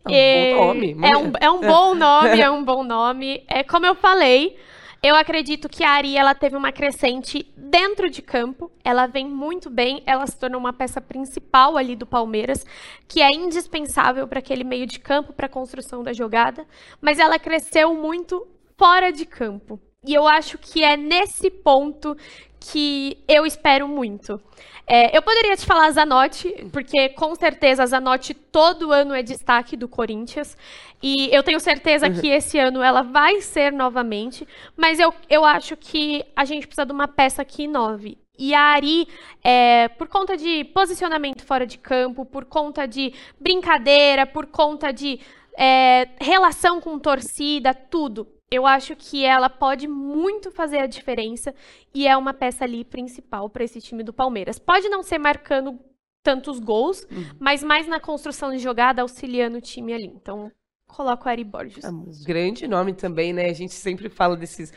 É 0.08 0.54
um 0.54 0.58
bom 0.58 0.68
nome. 0.68 0.98
É 1.02 1.18
um, 1.18 1.32
é 1.40 1.52
um 1.52 1.62
bom 1.62 1.96
nome, 1.96 2.38
é 2.42 2.52
um 2.52 2.64
bom 2.64 2.84
nome. 2.84 3.44
É 3.48 3.64
como 3.64 3.88
eu 3.88 3.96
falei, 3.96 4.58
eu 5.04 5.16
acredito 5.16 5.68
que 5.68 5.84
a 5.84 5.92
Ari 5.92 6.16
ela 6.16 6.36
teve 6.36 6.56
uma 6.56 6.72
crescente 6.72 7.52
dentro 7.58 8.08
de 8.08 8.22
campo. 8.22 8.72
Ela 8.84 9.08
vem 9.08 9.28
muito 9.28 9.68
bem, 9.68 10.04
ela 10.06 10.28
se 10.28 10.38
tornou 10.38 10.60
uma 10.60 10.72
peça 10.72 11.02
principal 11.02 11.76
ali 11.76 11.96
do 11.96 12.06
Palmeiras, 12.06 12.64
que 13.08 13.20
é 13.20 13.30
indispensável 13.34 14.28
para 14.28 14.40
aquele 14.40 14.64
meio 14.64 14.86
de 14.86 15.00
campo, 15.00 15.34
para 15.34 15.48
a 15.48 15.50
construção 15.50 16.04
da 16.04 16.14
jogada. 16.14 16.68
Mas 17.02 17.18
ela 17.18 17.40
cresceu 17.40 17.96
muito 17.96 18.48
fora 18.78 19.12
de 19.12 19.26
campo. 19.26 19.80
E 20.04 20.16
eu 20.16 20.28
acho 20.28 20.58
que 20.58 20.84
é 20.84 20.98
nesse 20.98 21.52
ponto 21.52 22.18
que 22.60 23.20
eu 23.28 23.46
espero 23.46 23.88
muito. 23.88 24.42
É, 24.88 25.16
eu 25.16 25.22
poderia 25.22 25.56
te 25.56 25.64
falar 25.64 25.92
Zanotti, 25.92 26.50
porque 26.74 27.10
com 27.10 27.36
certeza 27.36 27.86
Zanotti 27.86 28.34
todo 28.34 28.92
ano 28.92 29.14
é 29.14 29.22
destaque 29.22 29.78
do 29.78 29.88
Corinthians. 29.88 30.58
E 31.04 31.30
eu 31.32 31.44
tenho 31.44 31.60
certeza 31.60 32.08
uhum. 32.08 32.20
que 32.20 32.28
esse 32.30 32.58
ano 32.58 32.82
ela 32.82 33.04
vai 33.04 33.42
ser 33.42 33.72
novamente. 33.72 34.48
Mas 34.76 35.00
eu, 35.00 35.14
eu 35.30 35.46
acho 35.46 35.78
que 35.78 36.26
a 36.36 36.46
gente 36.46 36.66
precisa 36.66 36.86
de 36.86 36.92
uma 36.92 37.08
peça 37.08 37.46
que 37.46 37.64
inove. 37.64 38.18
E 38.40 38.56
a 38.56 38.60
Ari, 38.60 39.08
é, 39.44 39.88
por 39.88 40.08
conta 40.08 40.36
de 40.36 40.64
posicionamento 40.66 41.46
fora 41.46 41.68
de 41.68 41.78
campo, 41.78 42.26
por 42.26 42.46
conta 42.46 42.88
de 42.88 43.14
brincadeira, 43.40 44.26
por 44.26 44.48
conta 44.48 44.92
de 44.92 45.20
é, 45.56 46.10
relação 46.20 46.82
com 46.82 46.98
torcida, 46.98 47.72
tudo 47.72 48.41
eu 48.52 48.68
acho 48.68 48.96
que 48.98 49.24
ela 49.24 49.50
pode 49.50 49.88
muito 49.88 50.52
fazer 50.52 50.80
a 50.80 50.86
diferença 50.86 51.56
e 51.94 52.06
é 52.06 52.18
uma 52.18 52.34
peça 52.34 52.66
ali 52.66 52.84
principal 52.84 53.50
para 53.50 53.64
esse 53.64 53.80
time 53.80 54.04
do 54.04 54.12
Palmeiras. 54.12 54.60
Pode 54.60 54.90
não 54.90 55.02
ser 55.02 55.18
marcando 55.18 55.80
tantos 56.22 56.60
gols, 56.60 57.08
uhum. 57.10 57.26
mas 57.40 57.64
mais 57.64 57.88
na 57.88 58.00
construção 58.00 58.52
de 58.52 58.60
jogada, 58.60 59.02
auxiliando 59.02 59.58
o 59.58 59.62
time 59.62 59.94
ali. 59.94 60.08
Então, 60.08 60.52
coloco 60.86 61.28
a 61.28 61.32
Ari 61.32 61.46
Borges. 61.46 61.84
É 61.84 61.90
um 61.90 62.12
grande 62.26 62.68
nome 62.68 62.94
também, 62.94 63.32
né? 63.32 63.46
A 63.46 63.54
gente 63.54 63.74
sempre 63.74 64.10
fala 64.10 64.36
desses 64.36 64.74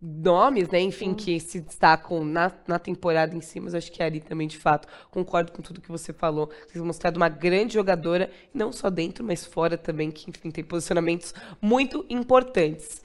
nomes, 0.00 0.68
né, 0.68 0.80
enfim, 0.80 1.14
que 1.14 1.40
se 1.40 1.60
destacam 1.60 2.24
na, 2.24 2.52
na 2.66 2.78
temporada 2.78 3.34
em 3.34 3.40
si, 3.40 3.58
mas 3.60 3.74
acho 3.74 3.90
que 3.90 4.02
a 4.02 4.06
Ari 4.06 4.20
também, 4.20 4.46
de 4.46 4.58
fato, 4.58 4.86
concordo 5.10 5.52
com 5.52 5.62
tudo 5.62 5.80
que 5.80 5.90
você 5.90 6.12
falou. 6.12 6.50
Vocês 6.66 6.84
mostrado 6.84 7.16
uma 7.16 7.28
grande 7.28 7.74
jogadora, 7.74 8.30
não 8.52 8.72
só 8.72 8.90
dentro, 8.90 9.24
mas 9.24 9.44
fora 9.44 9.76
também, 9.76 10.10
que, 10.10 10.30
enfim, 10.30 10.50
tem 10.50 10.62
posicionamentos 10.62 11.34
muito 11.60 12.04
importantes. 12.08 13.00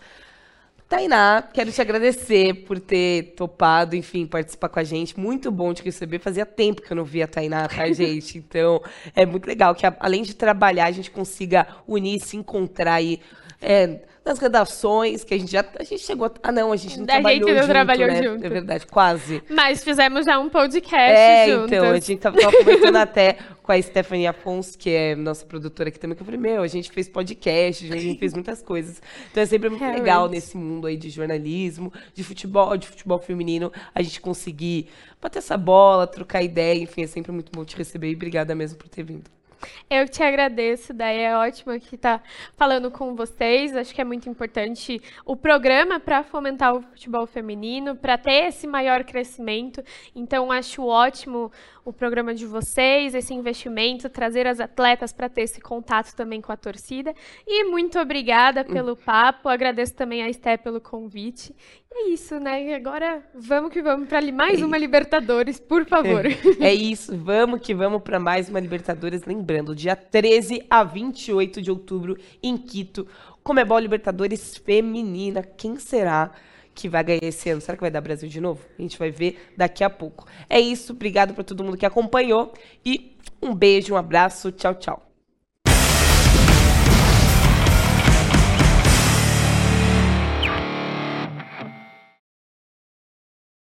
Tainá, 0.91 1.41
quero 1.41 1.71
te 1.71 1.79
agradecer 1.79 2.65
por 2.65 2.77
ter 2.77 3.33
topado, 3.37 3.95
enfim, 3.95 4.27
participar 4.27 4.67
com 4.67 4.77
a 4.77 4.83
gente. 4.83 5.17
Muito 5.17 5.49
bom 5.49 5.73
te 5.73 5.81
receber. 5.81 6.19
Fazia 6.19 6.45
tempo 6.45 6.81
que 6.81 6.91
eu 6.91 6.97
não 6.97 7.05
via 7.05 7.23
a 7.23 7.27
Tainá, 7.29 7.65
tá, 7.65 7.87
gente? 7.93 8.37
Então, 8.37 8.83
é 9.15 9.25
muito 9.25 9.47
legal 9.47 9.73
que, 9.73 9.85
além 9.85 10.21
de 10.21 10.35
trabalhar, 10.35 10.87
a 10.87 10.91
gente 10.91 11.09
consiga 11.09 11.65
unir, 11.87 12.19
se 12.19 12.35
encontrar 12.35 12.95
aí. 12.95 13.21
É, 13.61 14.01
nas 14.23 14.37
redações, 14.37 15.23
que 15.23 15.33
a 15.33 15.37
gente 15.37 15.51
já. 15.51 15.65
A 15.79 15.83
gente 15.83 16.03
chegou. 16.03 16.27
A, 16.27 16.31
ah, 16.43 16.51
não, 16.51 16.71
a 16.71 16.75
gente 16.75 16.97
não 16.97 17.05
a 17.05 17.07
trabalhou 17.07 17.39
gente 17.39 17.49
não 17.49 17.61
junto. 17.61 17.67
trabalhou 17.67 18.07
né? 18.07 18.23
junto. 18.23 18.45
É 18.45 18.49
verdade, 18.49 18.87
quase. 18.87 19.43
Mas 19.49 19.83
fizemos 19.83 20.25
já 20.25 20.39
um 20.39 20.47
podcast 20.47 21.19
é, 21.19 21.49
então, 21.49 21.89
a 21.89 21.99
gente 21.99 22.17
tava, 22.17 22.37
tava 22.37 22.55
conversando 22.57 22.97
até 22.97 23.37
com 23.63 23.71
a 23.71 23.81
Stephanie 23.81 24.27
Afonso, 24.27 24.77
que 24.77 24.89
é 24.89 25.15
nossa 25.15 25.45
produtora 25.45 25.89
aqui 25.89 25.99
também, 25.99 26.15
que 26.15 26.21
eu 26.21 26.25
falei, 26.25 26.39
meu, 26.39 26.61
a 26.61 26.67
gente 26.67 26.91
fez 26.91 27.09
podcast, 27.09 27.91
a 27.91 27.97
gente 27.97 28.19
fez 28.19 28.33
muitas 28.33 28.61
coisas. 28.61 29.01
Então 29.31 29.41
é 29.41 29.45
sempre 29.45 29.69
muito 29.69 29.83
legal 29.83 30.29
nesse 30.29 30.55
mundo 30.55 30.85
aí 30.85 30.97
de 30.97 31.09
jornalismo, 31.09 31.91
de 32.13 32.23
futebol, 32.23 32.77
de 32.77 32.87
futebol 32.87 33.17
feminino, 33.17 33.71
a 33.93 34.01
gente 34.01 34.21
conseguir 34.21 34.87
bater 35.19 35.39
essa 35.39 35.57
bola, 35.57 36.05
trocar 36.05 36.43
ideia, 36.43 36.81
enfim, 36.81 37.03
é 37.03 37.07
sempre 37.07 37.31
muito 37.31 37.51
bom 37.51 37.65
te 37.65 37.75
receber 37.75 38.11
e 38.11 38.15
obrigada 38.15 38.53
mesmo 38.53 38.77
por 38.77 38.87
ter 38.87 39.03
vindo. 39.03 39.40
Eu 39.89 40.07
te 40.07 40.23
agradeço, 40.23 40.93
daí 40.93 41.19
é 41.19 41.35
ótimo 41.35 41.79
que 41.79 41.95
estar 41.95 42.23
falando 42.55 42.89
com 42.89 43.15
vocês. 43.15 43.75
Acho 43.75 43.93
que 43.93 44.01
é 44.01 44.03
muito 44.03 44.29
importante 44.29 45.01
o 45.25 45.35
programa 45.35 45.99
para 45.99 46.23
fomentar 46.23 46.75
o 46.75 46.81
futebol 46.81 47.25
feminino, 47.27 47.95
para 47.95 48.17
ter 48.17 48.47
esse 48.47 48.67
maior 48.67 49.03
crescimento. 49.03 49.83
Então, 50.15 50.51
acho 50.51 50.85
ótimo 50.85 51.51
o 51.83 51.91
programa 51.91 52.33
de 52.33 52.45
vocês, 52.45 53.15
esse 53.15 53.33
investimento, 53.33 54.09
trazer 54.09 54.45
as 54.45 54.59
atletas 54.59 55.11
para 55.11 55.27
ter 55.27 55.41
esse 55.41 55.59
contato 55.59 56.13
também 56.15 56.39
com 56.39 56.51
a 56.51 56.57
torcida. 56.57 57.13
E 57.47 57.63
muito 57.65 57.99
obrigada 57.99 58.63
pelo 58.63 58.95
papo. 58.95 59.49
Agradeço 59.49 59.95
também 59.95 60.21
a 60.21 60.29
Esté 60.29 60.57
pelo 60.57 60.79
convite. 60.79 61.55
E 61.91 61.93
é 61.93 62.13
isso, 62.13 62.39
né? 62.39 62.67
E 62.67 62.73
agora 62.73 63.21
vamos 63.33 63.71
que 63.71 63.81
vamos 63.81 64.07
para 64.07 64.21
mais 64.31 64.61
uma 64.61 64.77
Libertadores, 64.79 65.59
por 65.59 65.85
favor. 65.85 66.25
É, 66.25 66.37
é 66.69 66.73
isso, 66.73 67.17
vamos 67.17 67.59
que 67.61 67.73
vamos 67.73 68.01
para 68.01 68.19
mais 68.19 68.47
uma 68.47 68.59
Libertadores. 68.59 69.25
Lembrando, 69.25 69.75
dia 69.75 69.95
13 69.95 70.65
a 70.69 70.83
28 70.83 71.61
de 71.61 71.71
outubro 71.71 72.17
em 72.41 72.57
Quito, 72.57 73.07
Comebol 73.43 73.79
Libertadores 73.79 74.55
Feminina. 74.55 75.41
Quem 75.41 75.77
será? 75.77 76.31
Que 76.73 76.89
vai 76.89 77.03
ganhar 77.03 77.23
esse 77.23 77.49
ano. 77.49 77.61
Será 77.61 77.75
que 77.75 77.81
vai 77.81 77.91
dar 77.91 78.01
Brasil 78.01 78.29
de 78.29 78.41
novo? 78.41 78.65
A 78.77 78.81
gente 78.81 78.97
vai 78.97 79.11
ver 79.11 79.51
daqui 79.55 79.83
a 79.83 79.89
pouco. 79.89 80.25
É 80.49 80.59
isso, 80.59 80.93
obrigado 80.93 81.33
para 81.33 81.43
todo 81.43 81.63
mundo 81.63 81.77
que 81.77 81.85
acompanhou 81.85 82.53
e 82.85 83.15
um 83.41 83.53
beijo, 83.53 83.93
um 83.93 83.97
abraço, 83.97 84.51
tchau, 84.51 84.75
tchau. 84.75 85.10